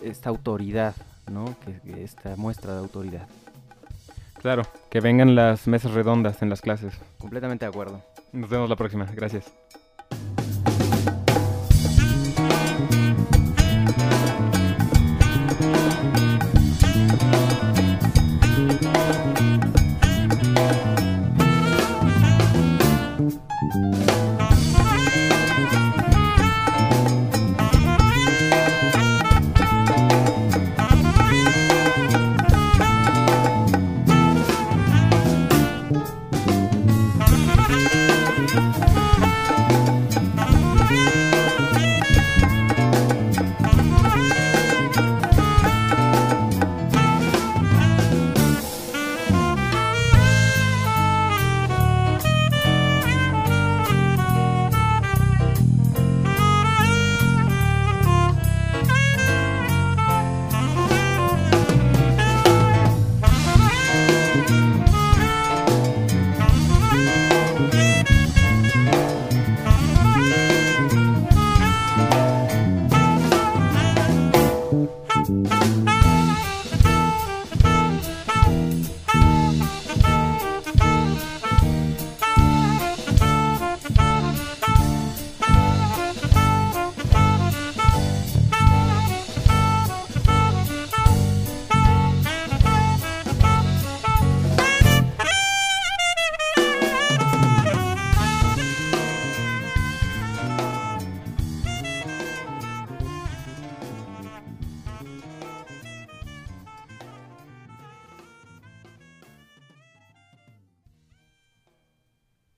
esta 0.03 0.29
autoridad, 0.29 0.95
¿no? 1.31 1.55
Que, 1.65 2.03
esta 2.03 2.35
muestra 2.35 2.73
de 2.73 2.79
autoridad. 2.79 3.27
Claro, 4.41 4.63
que 4.89 4.99
vengan 4.99 5.35
las 5.35 5.67
mesas 5.67 5.93
redondas 5.93 6.41
en 6.41 6.49
las 6.49 6.61
clases. 6.61 6.93
Completamente 7.17 7.65
de 7.65 7.69
acuerdo. 7.69 8.03
Nos 8.31 8.49
vemos 8.49 8.69
la 8.69 8.75
próxima. 8.75 9.05
Gracias. 9.05 9.51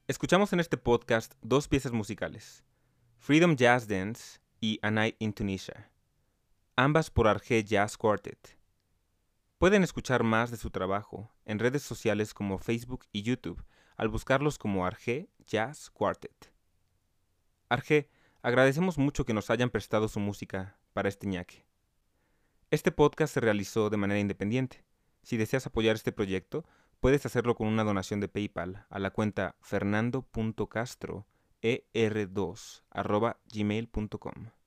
Escuchamos 0.10 0.54
en 0.54 0.60
este 0.60 0.76
podcast 0.76 1.36
dos 1.44 1.68
piezas 1.68 1.92
musicales, 1.92 2.64
Freedom 3.20 3.56
Jazz 3.56 3.88
Dance 3.88 4.40
y 4.60 4.80
A 4.82 4.90
Night 4.90 5.16
in 5.20 5.34
Tunisia, 5.34 5.92
ambas 6.76 7.12
por 7.12 7.28
Arge 7.28 7.64
Jazz 7.64 7.96
Quartet. 7.96 8.58
Pueden 9.60 9.84
escuchar 9.84 10.24
más 10.24 10.50
de 10.50 10.58
su 10.58 10.72
trabajo 10.72 11.32
en 11.46 11.60
redes 11.60 11.84
sociales 11.84 12.34
como 12.34 12.58
Facebook 12.58 13.06
y 13.12 13.22
YouTube 13.22 13.64
al 13.98 14.08
buscarlos 14.08 14.58
como 14.58 14.84
Arge 14.84 15.30
Jazz 15.46 15.92
Quartet. 15.92 16.52
Arge, 17.70 18.10
agradecemos 18.42 18.98
mucho 18.98 19.26
que 19.26 19.36
nos 19.36 19.52
hayan 19.52 19.70
prestado 19.70 20.08
su 20.08 20.20
música 20.20 20.76
para 20.92 21.08
este 21.08 21.28
ñaque. 21.28 21.68
Este 22.72 22.92
podcast 22.92 23.36
se 23.36 23.42
realizó 23.42 23.92
de 23.92 23.98
manera 23.98 24.20
independiente. 24.20 24.84
Si 25.22 25.38
deseas 25.38 25.68
apoyar 25.68 25.96
este 25.96 26.12
proyecto, 26.12 26.66
Puedes 27.00 27.26
hacerlo 27.26 27.56
con 27.56 27.68
una 27.68 27.86
donación 27.86 28.20
de 28.20 28.28
PayPal 28.28 28.86
a 28.90 29.00
la 29.00 29.12
cuenta 29.12 29.56
fernando.castro 29.62 31.26
er2 31.62 32.84
gmail.com. 33.54 34.59